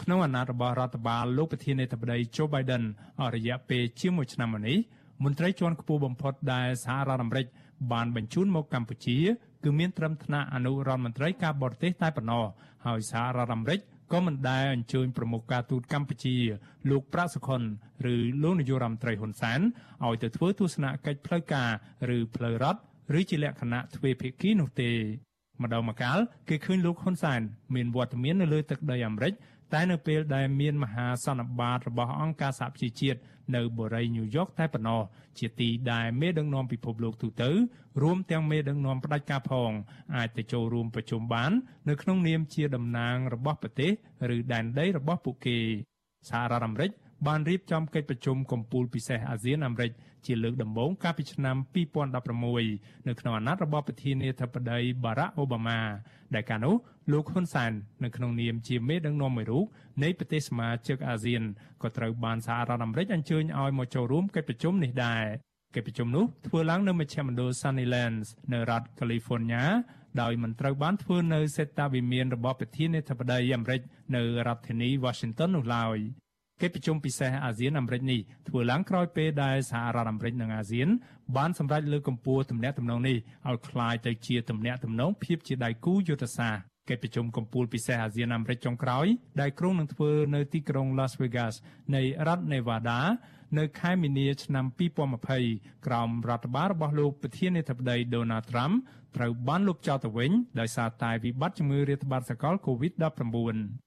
[0.02, 2.84] ក្នុងអាណត្តិរបស់រដ្ឋបាលលោកប្រធានាធិបតី Joe Biden
[3.20, 4.78] អស់រយៈពេលជាមួយឆ្នាំមកនេះ
[5.24, 7.46] មន្ត្រីជាន់ខ្ពស់បំផុតដែលសហរដ្ឋអាមេរិក
[7.92, 9.18] បានបញ្ជូនមកកម្ពុជា
[9.64, 12.46] គឺមានត្រឹមថ្នាក់អនុរដ្ឋមន្ត្រីការបរទេសតែប៉ុណ្ណោះ
[12.86, 13.80] ហើយសហរដ្ឋអាមេរិក
[14.14, 16.36] ក៏មិនដែលអញ្ជើញប្រមុខការទូតកម្ពុជា
[16.90, 17.62] លោកប្រាក់សុខុន
[18.14, 19.60] ឬលោកនាយករដ្ឋមន្ត្រីហ៊ុនសែន
[20.06, 21.70] ឲ្យទៅធ្វើទស្សនកិច្ចផ្លូវការ
[22.16, 22.80] ឬផ្លូវរដ្ឋ
[23.20, 24.92] ឬជាលក្ខណៈទ្វេភាគីនោះទេ
[25.64, 26.20] ម្ដងម្កាល
[26.50, 27.42] គេឃើញលោកហ៊ុនសែន
[27.76, 29.34] មានវត្តមាននៅលើទឹកដីអាមេរិក
[29.74, 33.20] តែនៅពេលដែលមានមហាសន្និបាតរបស់អង្គការសហប្រជាជាតិ
[33.56, 35.02] នៅបូរីញូវយ៉កតែប៉ុណ្ណោះ
[35.40, 37.50] ជាទីដែលមេដឹកនាំពិភពលោកទូទៅ
[38.02, 39.72] រួមទាំងមេដឹកនាំផ្ដាច់ការផង
[40.16, 41.52] អាចទៅចូលរួមប្រជុំបាន
[41.90, 43.92] នៅក្នុងនាមជាតំណាងរបស់ប្រទេស
[44.36, 45.58] ឬដែនដីរបស់ពួកគេ
[46.30, 46.92] សហរដ្ឋអាមេរិក
[47.26, 49.92] បានរៀបចំកិច្ចប្រជុំកំពូលពិសេសអាស៊ានអាមេរិក
[50.26, 51.56] ជាលើកដំបូងកាលពីឆ្នាំ
[52.28, 55.80] 2016នៅក្នុងអាណត្តិរបស់ប្រធានាធិបតី Barack Obama
[56.36, 56.76] ដែលកាលនោះ
[57.12, 57.72] លោកហ៊ុនសែន
[58.04, 59.66] នៅក្នុងនាមជាមេដឹកនាំមួយរូប
[60.04, 61.42] នៃប្រទេសសមាជិកអាស៊ាន
[61.84, 65.26] ក៏ត្រូវបានសហរដ្ឋអាមេរិកអញ្ជើញឲ្យមកចូលរួមកិច្ចប្រជុំនេះដែរ
[65.76, 69.66] កិច្ចប្រជុំនោះធ្វើឡើងនៅមជ្ឈមណ្ឌល Sunnylands នៅរដ្ឋ California
[70.22, 73.82] ដោយមិនត្រូវបានធ្វើនៅសេតាវិមានរបស់ប្រធានាធិបតីអាមេរិក
[74.16, 75.98] នៅរដ្ឋធានី Washington នោះឡើយ
[76.63, 80.89] កិច្ចប្រជុំពិសេសអាស៊ានអាមេរិកនេះធ្វើឡើងក្រោយពេលដែលសហរដ្ឋអាមេរិកនិងអាស៊ាន
[81.37, 83.17] បានសម្រេចលើកកម្ពស់ទំនាក់ទំនងនេះ
[83.49, 89.07] ឲ្យคล้ายទៅជាទំនាក់ទំនងភាពជាដៃគូយុទ្ធសាស្ត្រកិច្ចប្រជុំកំពូលពិសេសអាស៊ានអាមេរិកចុងក្រោយ
[89.41, 91.55] ដែលក្រុងនឹងធ្វើនៅទីក្រុង Las Vegas
[91.95, 93.01] នៃរដ្ឋ Nevada
[93.59, 94.65] នៅខែមីនាឆ្នាំ
[95.27, 98.75] 2020ក្រោមរដ្ឋបាលរបស់លោកប្រធានាធិបតី Donald Trump
[99.17, 103.86] ត្រូវបានលុបចោលទៅវិញដោយសារតែវិបត្តិជំងឺរាតត្បាតសកល COVID-19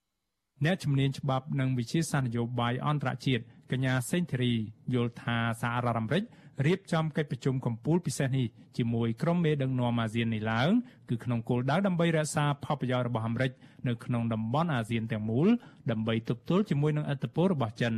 [0.65, 4.53] អ្នកជំនាញច្បាប់និងវិជាសាស្ត្រនយោបាយអន្តរជាតិកញ្ញាសេងធីរី
[4.95, 6.23] យល់ថាសហរដ្ឋអាមេរិក
[6.67, 8.47] រៀបចំកិច្ចប្រជុំកំពូលពិសេសនេះ
[8.77, 10.71] ជាមួយក្រុមមេដឹកនាំអាស៊ាននេះឡើង
[11.09, 13.53] គឺក្នុងគោលដៅដើម្បីរក្សាផលប្រយោជន៍របស់អាមេរិក
[13.89, 15.49] នៅក្នុងតំបន់អាស៊ានទាំងមូល
[15.91, 17.95] ដើម្បីទប់ទល់ជាមួយនឹងឥទ្ធិពលរបស់ចិន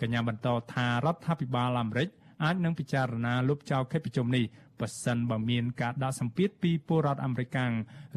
[0.00, 2.08] កញ្ញាបន្តថារដ្ឋាភិបាលអាមេរិក
[2.44, 4.44] អាចនឹងពិចារណាលុបចោលកិច្ចប្រជុំនេះ
[4.80, 7.58] បើសិនបើមានការដាក់សម្ពាធពីពលរដ្ឋអាមេរិក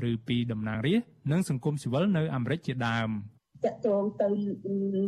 [0.10, 3.12] ឬពីតំណាងរាស្ត្រនិងសង្គមស៊ីវិលនៅអាមេរិកជាដើម។
[3.64, 4.28] តកតងទៅ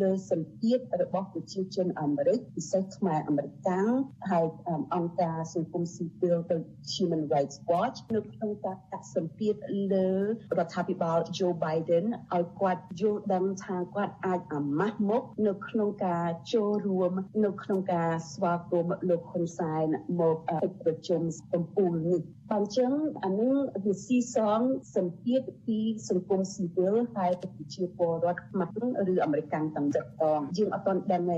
[0.02, 3.90] លើសម្ពាធរបស់ប្រជាជនអាមេរិកពិសេសខ្មែរអាមេរិកាំង
[4.32, 4.48] ហើយ
[4.96, 6.58] អង្គការសង្គមស៊ីវិលទៅ
[6.94, 9.56] Human Rights Watch នៅក្នុងការដាក់សម្ពាធ
[9.94, 10.10] លើ
[10.58, 17.12] រដ្ឋាភិបាល Joe Biden ឲ្យគាត់យល់ដឹងថាគាត់អាចអាម៉ាស់មុខនៅក្នុងការចូលរួម
[17.46, 19.86] នៅក្នុងការស្វាគមន៍លោកហ៊ុនសែន
[20.20, 21.22] មកកិច្ចប្រជុំ
[21.54, 22.22] កំពូលនេះ
[22.52, 22.92] បើអញ្ចឹង
[23.24, 23.54] អានឹង
[23.86, 24.60] វាស៊ីសង
[24.96, 25.80] សម្ពាធពី
[26.10, 31.38] សង្គមស៊ីវិលហើយប្រជាពលរដ្ឋខ្មែរឬអាមេរិកទាំងចិត្តតងយើងអត់ទាន់ដឹងទេ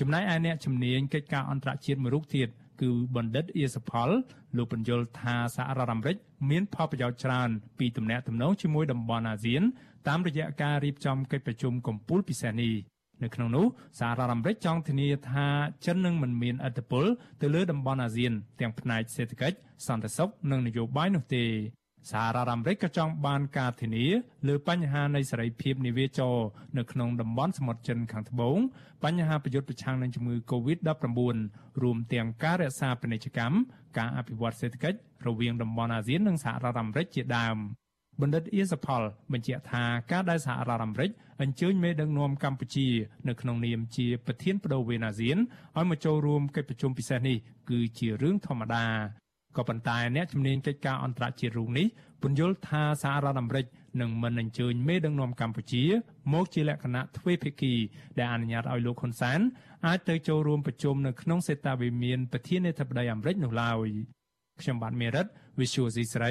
[0.00, 2.48] ចំណែកឯអ្នកជំនាញកិច្ចការអន្តរជាតិមួយរូបទៀត
[2.82, 4.10] គឺបណ្ឌិតអៀសផល
[4.56, 6.16] លោកបញ្យលថាសហរដ្ឋអាមេរិក
[6.50, 9.62] មានផលប្រយោជន៍ច្រើនពីទំនាក់ទំនងជាមួយតំបន់អាស៊ាន
[10.08, 12.74] តាមរយៈការរៀបចំកិច្ចប្រជុំកំពូលពិសេសនេះ
[13.22, 13.66] នៅក្នុងនោះ
[13.98, 15.46] សហរដ្ឋអាមេរិកចង់ធានាថា
[15.86, 17.04] ចិននឹងមិនមានឥទ្ធិពល
[17.42, 19.56] ទៅលើតំបន់អាស៊ាន ទាំងផ្នែកសេដ្ឋកិច្ច
[19.86, 21.44] សន្តិសុខនិងនយោបាយនោះទេ
[22.10, 24.06] សហរដ្ឋអាមេរិកក៏ចង់បានការធានា
[24.48, 26.36] លើបញ្ហានៃសេរីភាពនិវាចរ
[26.78, 28.58] នៅក្នុងតំបន់សមុទ្រចិនខាងត្បូង
[29.04, 33.56] បញ្ហាប្រយុទ្ធប្រឆាំងនឹងជំងឺ Covid-19 រួមទាំងការរក្សាពាណិជ្ជកម្ម
[33.98, 37.56] ការអភិវឌ្ឍសេដ្ឋកិច្ចរវាងតំបន់អាស៊ាននិងសហរដ្ឋអាមេរិកជាដើម
[38.22, 39.02] បណ្ឌិតអៀសផល
[39.32, 41.10] បញ្ជាក់ថាការដែលសហរដ្ឋអាមេរិក
[41.42, 42.88] អញ្ជើញមេដឹកនាំកម្ពុជា
[43.28, 45.38] នៅក្នុងនាមជាប្រធានបដូវវេនអាស៊ាន
[45.76, 47.36] ឲ្យមកចូលរួមកិច្ចប្រជុំពិសេសនេះ
[47.70, 48.86] គឺជារឿងធម្មតា
[49.56, 51.86] ក៏ប៉ុន្តែអ្នកជំនាញកិច្ចការអន្តរជាតិរូបនេះ
[52.22, 53.66] ពន្យល់ថាសហរដ្ឋអាមេរិក
[54.00, 55.84] នឹងមិនអញ្ជើញមេដឹកនាំកម្ពុជា
[56.32, 57.74] មកជាលក្ខណៈទ្វេភាគី
[58.18, 59.40] ដែលអនុញ្ញាតឲ្យលោកហ៊ុនសែន
[59.86, 63.88] អាចទៅចូលរួមប្រជុំនៅក្នុងសេតាវិមានប្រធានាធិបតីអាមេរិកនោះឡើយ
[64.60, 65.26] ខ្ញុំបាទមេរិត
[65.58, 66.30] Visual C ស្រី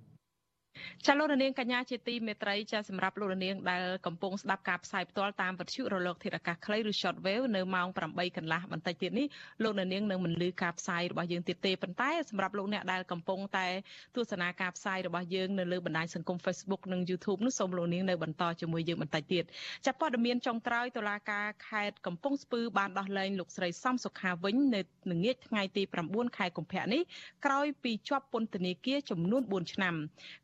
[1.05, 9.27] ចាលោកនាងកញ្ញាជាទីមេត្រីចាសម្រាប់លោកនាងដែលកំពុងស្ដាប់ការផ្សាយផ្ទាល់តាមវិទ្យុរលកធាតុអាកាសខ្លីឬ Shortwave នៅម៉ោង8កន្លះបន្តិចទៀតនេះ
[9.63, 13.67] លោកនាងនឹងមិនលឺការផ្សាយរបស់យើងទៀតទេប៉ុន្តែសម្រាប់លោកអ្នកដែលកំពុងតែ
[14.15, 19.43] ទស្សនាការផ្សាយរបស់យើងនៅលើបណ្ដាញសង្គម Facebook និង YouTube នោះសូមលោកនាងនៅបន្តជាមួយយើងបន្តិចទៀត
[19.85, 27.01] ចាប់ព័ត៌មានចុងក្រោយតុលាការខេត្តកំពង់ស្ពឺបានដោះលែងលោកស្រីសំសុខាវិញនៅល្ងាចថ្ងៃទី9ខែកុម្ភៈនេះ
[27.45, 29.95] ក្រោយពីជាប់ពន្ធនាគារចំនួន4ឆ្នាំ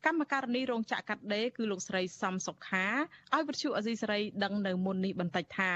[0.06, 2.86] កម្មករនីរោងចក្រកាត់ដេរគឺលោកស្រីសំសុខា
[3.34, 5.70] ឲ្យវិទ្យុអេស៊ីសេរីដឹងនៅមុននេះបន្តិចថា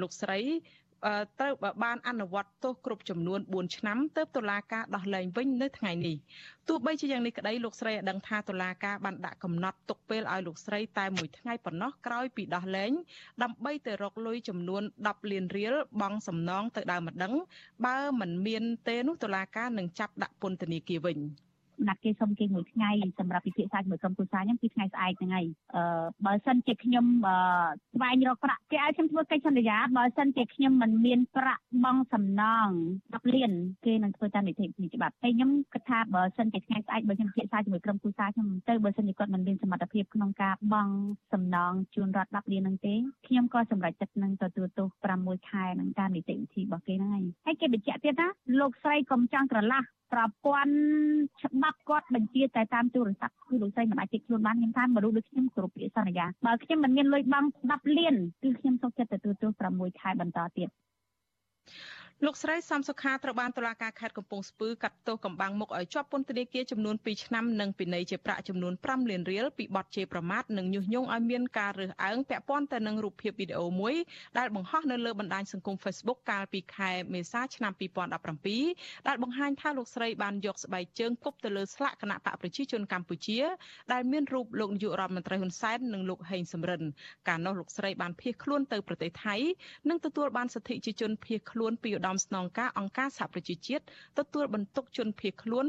[0.00, 0.40] លោកស្រី
[1.40, 6.16] ត្រូវបានអនុវត្តទោសគ្រប់ចំនួន4ឆ្នាំទើបតុលាការដោះលែងវិញនៅថ្ងៃនេះ
[6.68, 12.92] ទោះបីជាយ៉ាងនេះក្តីលោកស្រីឲ្យដឹងថាតុលាការបានដាក់កំណត់ទុកពេលឲ្យលោកស្រីតែមួយថ្ងៃប៉ុណ្ណោះក្រោយពីដោះលែង
[13.42, 17.34] ដើម្បីទៅរកលុយចំនួន10លានរៀលបង់សំណងទៅដើមម្ដង
[17.86, 21.18] បើមិនមានទេនោះតុលាការនឹងចាប់ដាក់ពន្ធនាគារវិញ។
[21.88, 25.82] ណាត់គេសុំគេមួយថ្ងៃសម្រាប់ពិភាក្សាជាមួយក្រុមគ្រួសារខ្ញុំគឺថ្ងៃស្អែកហ្នឹងហើយអឺ
[26.26, 27.04] បើសិនជាខ្ញុំ
[27.94, 32.68] ស្វែងរកប្រាក់គេឲ្យខ្ញុំធ្វើកិច្ចសន្យាបើសិនជាខ្ញុំមិនមានប្រាក់បង់សំណង
[33.02, 33.52] 10លាន
[33.84, 40.94] គេនឹងធ្វើតាមនីតិវិធីច្បាប់ហើយខ្ញុំគិតថាបើសិនជាថ្ងៃស្អែកបើខ្ញុំពិភាក្សាជាមួយក្រុមគ្រួសារខ្ញុំទៅបើសិនជាគាត់មិនមានសមត្ថភាពក្នុងការបង់
[41.32, 42.94] សំណងជូនរដ្ឋ10លានហ្នឹងទេ
[43.26, 44.88] ខ្ញុំក៏សម្រេចចិត្តនឹងទទួលទោស
[45.20, 48.28] 6ខែនឹងតាមនីតិវិធីរបស់គេហ្នឹងហើយហើយគេបញ្ជាក់ទៀតណា
[48.60, 49.82] លោកស្រីកុំចង់ក្រឡះ
[50.14, 50.74] ប្រព័ន្ធ
[51.42, 60.68] ច្បាប់គាត់បញ្ជាតែតាមទូរស័ព្ទគឺលោកស្រីមិនអាចជិះខ្លួនបានខ្ញុំថាមនុស្សដូចខ្ញុំគ្រប់ពាក្យសន្យាបើខ្ញុំមិនមានលុយបង់10លានគឺខ្ញុំសុខចិត្តទទួលទោស6ខែបន្តទៀត
[62.26, 73.94] លោកស្រីសំសុខាត្រូវបានតុលាការខេត្តកំពង់ស្ពឺកាត់ទោសកំបាំងមុខឲ្យជាប់ពន្ធនាគារចំនួន2ឆ្នាំនិងពិន័យជាប្រាក់ចំនួន5លានរៀលពីបទជេរប្រមាថនិងញុះញង់ឲ្យមានការរើសអើងពាក់ព័ន្ធទៅនឹងរូបភាពវីដេអូមួយ
[74.38, 83.40] ដែលបង្ហោះនៅលើបណ្ដាញសង្គម Facebook កាលពីខែមេសាឆ្នាំ2017ដែលបង្ហាញថាលោកស្រីបានយកស្បែកជើងគប់ទៅលើស្លាកគណៈបកប្រជាជនកម្ពុជា
[83.92, 86.82] ដែលមានរូបលោកនាយករដ្ឋមន្ត្រីហ៊ុនសែននិងលោកហេងសំរិន
[87.28, 89.36] កាលនោះលោកស្រីបានភៀសខ្លួនទៅប្រទេសថៃ
[89.88, 93.84] និងទទួលបានសិទ្ធិជាជនភៀសខ្លួនពីឧត្តមស្នងការអង្គការសហប្រជាជាតិ
[94.18, 95.64] ទទួលបន្ទុកជនភៀសខ្លួន